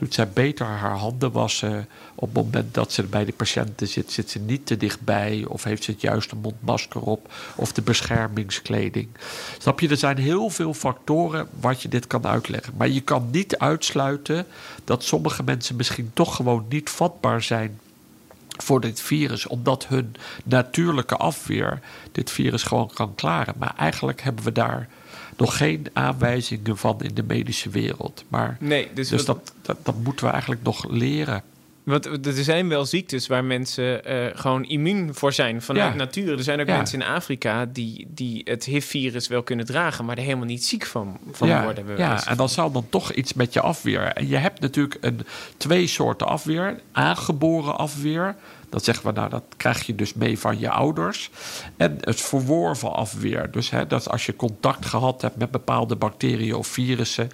doet 0.00 0.14
zij 0.14 0.28
beter 0.28 0.66
haar 0.66 0.96
handen 0.96 1.32
wassen. 1.32 1.88
Op 2.14 2.34
het 2.34 2.44
moment 2.44 2.74
dat 2.74 2.92
ze 2.92 3.02
bij 3.02 3.24
de 3.24 3.32
patiënten 3.32 3.88
zit, 3.88 4.12
zit 4.12 4.30
ze 4.30 4.38
niet 4.38 4.66
te 4.66 4.76
dichtbij. 4.76 5.44
Of 5.48 5.64
heeft 5.64 5.84
ze 5.84 5.90
het 5.90 6.00
juiste 6.00 6.36
mondmasker 6.36 7.00
op. 7.00 7.32
Of 7.56 7.72
de 7.72 7.82
beschermingskleding. 7.82 9.08
Snap 9.58 9.80
je? 9.80 9.88
Er 9.88 9.96
zijn 9.96 10.18
heel 10.18 10.50
veel 10.50 10.74
factoren 10.74 11.48
wat 11.60 11.82
je 11.82 11.88
dit 11.88 12.06
kan 12.06 12.26
uitleggen. 12.26 12.72
Maar 12.76 12.88
je 12.88 13.00
kan 13.00 13.28
niet 13.30 13.58
uitsluiten 13.58 14.46
dat 14.84 15.04
sommige 15.04 15.42
mensen 15.42 15.76
misschien 15.76 16.10
toch 16.14 16.36
gewoon 16.36 16.64
niet 16.68 16.90
vatbaar 16.90 17.42
zijn 17.42 17.78
voor 18.62 18.80
dit 18.80 19.00
virus, 19.00 19.46
omdat 19.46 19.86
hun 19.86 20.14
natuurlijke 20.44 21.16
afweer 21.16 21.80
dit 22.12 22.30
virus 22.30 22.62
gewoon 22.62 22.90
kan 22.94 23.14
klaren. 23.14 23.54
Maar 23.58 23.74
eigenlijk 23.76 24.22
hebben 24.22 24.44
we 24.44 24.52
daar 24.52 24.88
nog 25.36 25.56
geen 25.56 25.86
aanwijzingen 25.92 26.76
van 26.76 27.00
in 27.00 27.14
de 27.14 27.22
medische 27.22 27.68
wereld. 27.68 28.24
Maar, 28.28 28.56
Nee, 28.60 28.90
dus, 28.94 29.08
dus 29.08 29.24
dat, 29.24 29.52
dat, 29.62 29.76
dat 29.82 29.94
moeten 30.02 30.24
we 30.24 30.30
eigenlijk 30.32 30.62
nog 30.62 30.88
leren. 30.88 31.42
Want 31.90 32.26
er 32.26 32.32
zijn 32.44 32.68
wel 32.68 32.84
ziektes 32.86 33.26
waar 33.26 33.44
mensen 33.44 34.04
eh, 34.04 34.26
gewoon 34.34 34.64
immuun 34.64 35.14
voor 35.14 35.32
zijn 35.32 35.62
vanuit 35.62 35.90
Ja. 35.92 35.96
natuur. 35.98 36.32
Er 36.36 36.42
zijn 36.42 36.60
ook 36.60 36.66
Ja. 36.66 36.76
mensen 36.76 37.00
in 37.00 37.06
Afrika 37.06 37.66
die, 37.66 38.06
die 38.08 38.40
het 38.44 38.64
HIV-virus 38.64 39.28
wel 39.28 39.42
kunnen 39.42 39.66
dragen, 39.66 40.04
maar 40.04 40.16
er 40.16 40.22
helemaal 40.22 40.44
niet 40.46 40.64
ziek 40.64 40.86
van, 40.86 41.18
van 41.32 41.48
ja, 41.48 41.62
worden. 41.62 41.84
ja, 41.96 42.26
en 42.26 42.36
dan 42.36 42.48
zal 42.48 42.70
dan 42.72 42.86
toch 42.90 43.12
iets 43.12 43.32
met 43.32 43.52
je 43.52 43.60
afweer. 43.60 44.02
En 44.02 44.28
je 44.28 44.36
hebt 44.36 44.60
natuurlijk 44.60 44.96
een, 45.00 45.20
twee 45.56 45.86
soorten 45.86 46.26
afweer. 46.26 46.80
Aangeboren 46.92 47.78
afweer. 47.78 48.36
Dat 48.70 48.84
zeggen 48.84 49.06
we, 49.06 49.12
nou, 49.12 49.30
dat 49.30 49.44
krijg 49.56 49.86
je 49.86 49.94
dus 49.94 50.14
mee 50.14 50.38
van 50.38 50.58
je 50.58 50.70
ouders. 50.70 51.30
En 51.76 51.98
het 52.00 52.20
verworven 52.20 52.92
afweer. 52.92 53.50
Dus 53.50 53.70
hè, 53.70 53.86
dat 53.86 54.10
als 54.10 54.26
je 54.26 54.36
contact 54.36 54.86
gehad 54.86 55.22
hebt 55.22 55.36
met 55.36 55.50
bepaalde 55.50 55.96
bacteriën 55.96 56.54
of 56.54 56.66
virussen, 56.66 57.30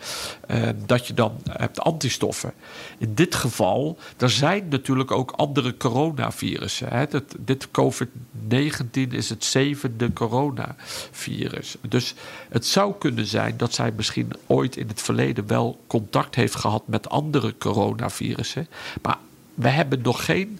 eh, 0.46 0.68
dat 0.87 1.07
je 1.07 1.14
dan 1.14 1.40
hebt 1.51 1.81
antistoffen. 1.81 2.53
In 2.99 3.14
dit 3.14 3.35
geval, 3.35 3.99
er 4.16 4.31
zijn 4.31 4.68
natuurlijk 4.68 5.11
ook 5.11 5.31
andere 5.31 5.77
coronavirussen. 5.77 6.88
Hè. 6.88 7.05
Dit 7.38 7.68
COVID-19 7.70 9.11
is 9.11 9.29
het 9.29 9.44
zevende 9.44 10.12
coronavirus. 10.12 11.77
Dus 11.81 12.14
het 12.49 12.66
zou 12.66 12.94
kunnen 12.99 13.27
zijn 13.27 13.57
dat 13.57 13.75
zij 13.75 13.92
misschien 13.96 14.33
ooit 14.46 14.77
in 14.77 14.88
het 14.88 15.03
verleden 15.03 15.46
wel 15.46 15.81
contact 15.87 16.35
heeft 16.35 16.55
gehad 16.55 16.83
met 16.87 17.09
andere 17.09 17.55
coronavirussen. 17.59 18.68
Maar 19.03 19.18
we 19.55 19.68
hebben 19.68 20.01
nog 20.03 20.25
geen. 20.25 20.59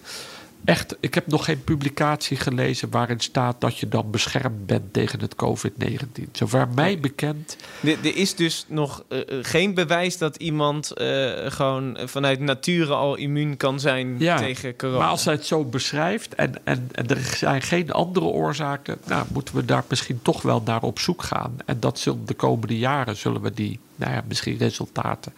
Echt, 0.65 0.95
ik 0.99 1.13
heb 1.13 1.27
nog 1.27 1.45
geen 1.45 1.63
publicatie 1.63 2.37
gelezen 2.37 2.89
waarin 2.91 3.19
staat 3.19 3.61
dat 3.61 3.77
je 3.77 3.87
dan 3.87 4.11
beschermd 4.11 4.65
bent 4.65 4.93
tegen 4.93 5.19
het 5.19 5.35
COVID-19. 5.35 6.31
Zover 6.31 6.67
mij 6.75 6.99
bekend. 6.99 7.57
Er, 7.83 8.15
is 8.15 8.35
dus 8.35 8.65
nog 8.67 9.03
eh, 9.07 9.19
eh, 9.19 9.25
geen 9.41 9.73
bewijs 9.73 10.17
dat 10.17 10.35
iemand 10.35 10.91
eh, 10.91 11.31
gewoon 11.45 11.97
vanuit 12.05 12.39
nature 12.39 12.93
al 12.93 13.15
immuun 13.15 13.57
kan 13.57 13.79
zijn 13.79 14.15
Ja, 14.19 14.37
tegen 14.37 14.75
corona. 14.75 14.97
Maar 14.97 15.07
als 15.07 15.23
zij 15.23 15.33
het 15.33 15.45
zo 15.45 15.63
beschrijft 15.63 16.35
en, 16.35 16.53
en, 16.63 16.89
en 16.91 17.07
er 17.07 17.21
zijn 17.35 17.61
geen 17.61 17.91
andere 17.91 18.25
oorzaken, 18.25 18.97
nou, 19.05 19.25
moeten 19.33 19.55
we 19.55 19.65
daar 19.65 19.83
misschien 19.89 20.19
toch 20.21 20.41
wel 20.41 20.61
naar 20.65 20.81
op 20.81 20.99
zoek 20.99 21.23
gaan. 21.23 21.55
En 21.65 21.79
dat 21.79 21.99
zullen 21.99 22.25
de 22.25 22.33
komende 22.33 22.77
jaren 22.77 23.15
zullen 23.15 23.41
we 23.41 23.53
die, 23.53 23.79
nou 23.95 24.11
ja, 24.11 24.23
misschien 24.27 24.57
resultaten 24.57 25.33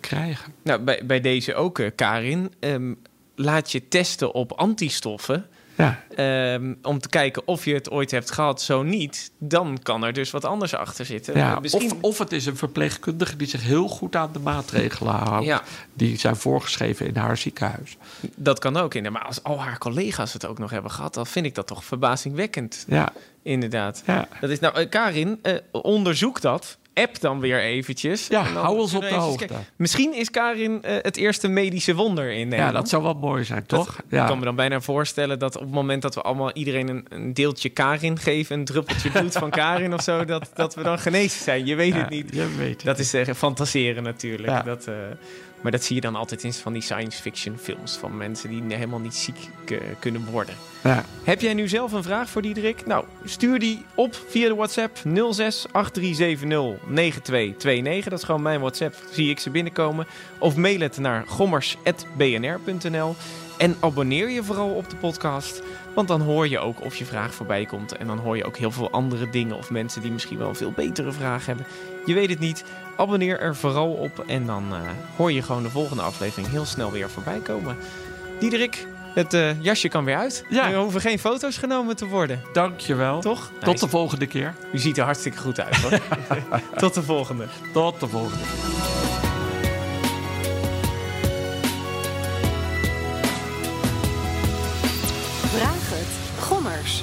krijgen. 0.00 0.52
Nou, 0.62 0.80
bij, 0.80 1.00
bij 1.04 1.20
deze 1.20 1.54
ook, 1.54 1.80
Karin. 1.94 2.52
Ehm, 2.60 2.92
laat 3.38 3.72
je 3.72 3.88
testen 3.88 4.32
op 4.32 4.52
antistoffen. 4.52 5.46
Ja, 5.74 6.00
ehm, 6.14 6.74
om 6.82 6.98
te 6.98 7.08
kijken 7.08 7.42
of 7.46 7.64
je 7.64 7.74
het 7.74 7.90
ooit 7.90 8.10
hebt 8.10 8.30
gehad. 8.30 8.62
Zo 8.62 8.82
niet, 8.82 9.30
dan 9.38 9.78
kan 9.82 10.04
er 10.04 10.12
dus 10.12 10.30
wat 10.30 10.44
anders 10.44 10.74
achter 10.74 11.04
zitten. 11.06 11.36
ja. 11.36 11.60
Misschien... 11.60 11.92
Of, 11.92 11.98
of 12.00 12.18
het 12.18 12.32
is 12.32 12.46
een 12.46 12.56
verpleegkundige 12.56 13.36
die 13.36 13.46
zich 13.46 13.62
heel 13.62 13.88
goed 13.88 14.16
aan 14.16 14.32
de 14.32 14.38
maatregelen 14.38 15.12
houdt. 15.14 15.46
Ja. 15.46 15.62
Die 15.94 16.18
zijn 16.18 16.36
voorgeschreven 16.36 17.06
in 17.06 17.16
haar 17.16 17.36
ziekenhuis. 17.36 17.96
Dat 18.36 18.58
kan 18.58 18.76
ook. 18.76 18.94
inderdaad. 18.94 19.20
Maar 19.20 19.28
als 19.28 19.42
al 19.42 19.60
haar 19.60 19.78
collega's 19.78 20.32
het 20.32 20.46
ook 20.46 20.58
nog 20.58 20.70
hebben 20.70 20.90
gehad, 20.90 21.14
dan 21.14 21.26
vind 21.26 21.46
ik 21.46 21.54
dat 21.54 21.66
toch 21.66 21.84
verbazingwekkend. 21.84 22.84
Ja, 22.88 23.12
Inderdaad. 23.42 24.02
ja. 24.06 24.28
Dat 24.40 24.50
is 24.50 24.58
nou, 24.60 24.74
eh, 24.74 24.88
Karin, 24.88 25.38
eh, 25.42 25.54
onderzoek 25.72 26.40
dat. 26.40 26.78
App 27.02 27.20
dan 27.20 27.40
weer 27.40 27.60
eventjes. 27.60 28.26
Ja, 28.26 28.42
hou 28.42 28.78
ons 28.78 28.94
op 28.94 29.02
de 29.02 29.14
hoogte. 29.14 29.46
kijken. 29.46 29.66
Misschien 29.76 30.14
is 30.14 30.30
Karin 30.30 30.82
eh, 30.82 30.96
het 31.02 31.16
eerste 31.16 31.48
medische 31.48 31.94
wonder 31.94 32.30
in 32.32 32.38
ja, 32.38 32.44
Nederland. 32.44 32.74
dat 32.74 32.88
zou 32.88 33.02
wel 33.02 33.14
mooi 33.14 33.44
zijn, 33.44 33.64
Dat- 33.66 33.78
toch? 33.86 33.98
Ik 33.98 34.04
Ja. 34.08 34.26
kan 34.26 34.38
me 34.38 34.44
dan 34.44 34.56
bijna 34.56 34.80
voorstellen 34.80 35.38
dat 35.38 35.54
op 35.56 35.62
het 35.62 35.70
moment 35.70 36.02
dat 36.02 36.14
we 36.14 36.20
allemaal 36.22 36.52
iedereen 36.52 36.88
een, 36.88 37.06
een 37.08 37.34
deeltje 37.34 37.68
Karin 37.68 38.18
geven, 38.18 38.58
een 38.58 38.64
druppeltje 38.64 39.10
bloed 39.10 39.32
van 39.32 39.50
Karin 39.60 39.94
of 39.94 40.02
zo, 40.02 40.24
dat, 40.24 40.50
dat 40.54 40.74
we 40.74 40.82
dan 40.82 40.98
genezen 40.98 41.42
zijn. 41.42 41.66
Je 41.66 41.74
weet 41.74 41.92
Ja, 41.92 41.98
het 41.98 42.10
niet. 42.10 42.34
Je 42.34 42.54
weet 42.58 42.68
het. 42.76 42.84
Dat 42.84 42.98
is 42.98 43.14
eh, 43.14 43.34
fantaseren 43.34 44.02
natuurlijk. 44.02 44.48
Ja. 44.48 44.62
Dat, 44.62 44.86
eh, 44.86 44.94
maar 45.60 45.72
dat 45.72 45.84
zie 45.84 45.94
je 45.94 46.00
dan 46.00 46.16
altijd 46.16 46.42
in 46.44 46.52
van 46.52 46.72
die 46.72 46.82
science 46.82 47.22
fiction 47.22 47.58
films 47.58 47.96
van 47.96 48.16
mensen 48.16 48.50
die 48.50 48.62
helemaal 48.68 48.98
niet 48.98 49.14
ziek 49.14 49.48
eh, 49.66 49.78
kunnen 49.98 50.24
worden. 50.30 50.54
Ja. 50.82 51.04
Heb 51.24 51.40
jij 51.40 51.54
nu 51.54 51.68
zelf 51.68 51.92
een 51.92 52.02
vraag 52.02 52.30
voor 52.30 52.42
Diederik? 52.42 52.86
Nou, 52.86 53.04
stuur 53.24 53.58
die 53.58 53.84
op 53.94 54.24
via 54.28 54.48
de 54.48 54.54
WhatsApp 54.54 54.96
06 55.30 55.66
8370 55.72 56.88
9229. 56.88 58.10
Dat 58.10 58.18
is 58.18 58.24
gewoon 58.24 58.42
mijn 58.42 58.60
WhatsApp, 58.60 58.94
zie 59.10 59.30
ik 59.30 59.38
ze 59.38 59.50
binnenkomen. 59.50 60.06
Of 60.38 60.56
mail 60.56 60.80
het 60.80 60.98
naar 60.98 61.24
gommers.bnr.nl. 61.26 63.14
En 63.58 63.76
abonneer 63.80 64.30
je 64.30 64.42
vooral 64.42 64.70
op 64.70 64.90
de 64.90 64.96
podcast. 64.96 65.62
Want 65.94 66.08
dan 66.08 66.20
hoor 66.20 66.48
je 66.48 66.58
ook 66.58 66.84
of 66.84 66.96
je 66.96 67.04
vraag 67.04 67.34
voorbij 67.34 67.64
komt. 67.64 67.96
En 67.96 68.06
dan 68.06 68.18
hoor 68.18 68.36
je 68.36 68.44
ook 68.44 68.56
heel 68.56 68.70
veel 68.70 68.90
andere 68.90 69.30
dingen. 69.30 69.56
Of 69.56 69.70
mensen 69.70 70.02
die 70.02 70.12
misschien 70.12 70.38
wel 70.38 70.48
een 70.48 70.54
veel 70.54 70.72
betere 70.72 71.12
vraag 71.12 71.46
hebben. 71.46 71.66
Je 72.08 72.14
weet 72.14 72.30
het 72.30 72.38
niet. 72.38 72.64
Abonneer 72.96 73.40
er 73.40 73.56
vooral 73.56 73.92
op. 73.92 74.24
En 74.26 74.46
dan 74.46 74.64
eh, 74.72 74.80
hoor 75.16 75.32
je 75.32 75.42
gewoon 75.42 75.62
de 75.62 75.70
volgende 75.70 76.02
aflevering 76.02 76.50
heel 76.50 76.64
snel 76.64 76.92
weer 76.92 77.10
voorbij 77.10 77.38
komen. 77.38 77.76
Diederik, 78.38 78.86
het 79.14 79.34
eh, 79.34 79.62
jasje 79.62 79.88
kan 79.88 80.04
weer 80.04 80.16
uit. 80.16 80.44
Ja. 80.48 80.70
Er 80.70 80.78
hoeven 80.78 81.00
geen 81.00 81.18
foto's 81.18 81.56
genomen 81.56 81.96
te 81.96 82.06
worden. 82.06 82.42
Dankjewel. 82.52 83.20
Toch? 83.20 83.50
Tot 83.60 83.80
de 83.80 83.88
volgende 83.88 84.26
keer. 84.26 84.54
U 84.72 84.78
ziet 84.78 84.98
er 84.98 85.04
hartstikke 85.04 85.38
goed 85.38 85.60
uit 85.60 85.76
hoor. 85.76 86.00
Tot 86.76 86.94
de 86.94 87.02
volgende. 87.02 87.46
Tot 87.72 88.00
de 88.00 88.08
volgende 88.08 88.44
keer. 88.44 88.76
Vraag 95.48 95.90
het. 95.90 96.44
Gommers. 96.44 97.02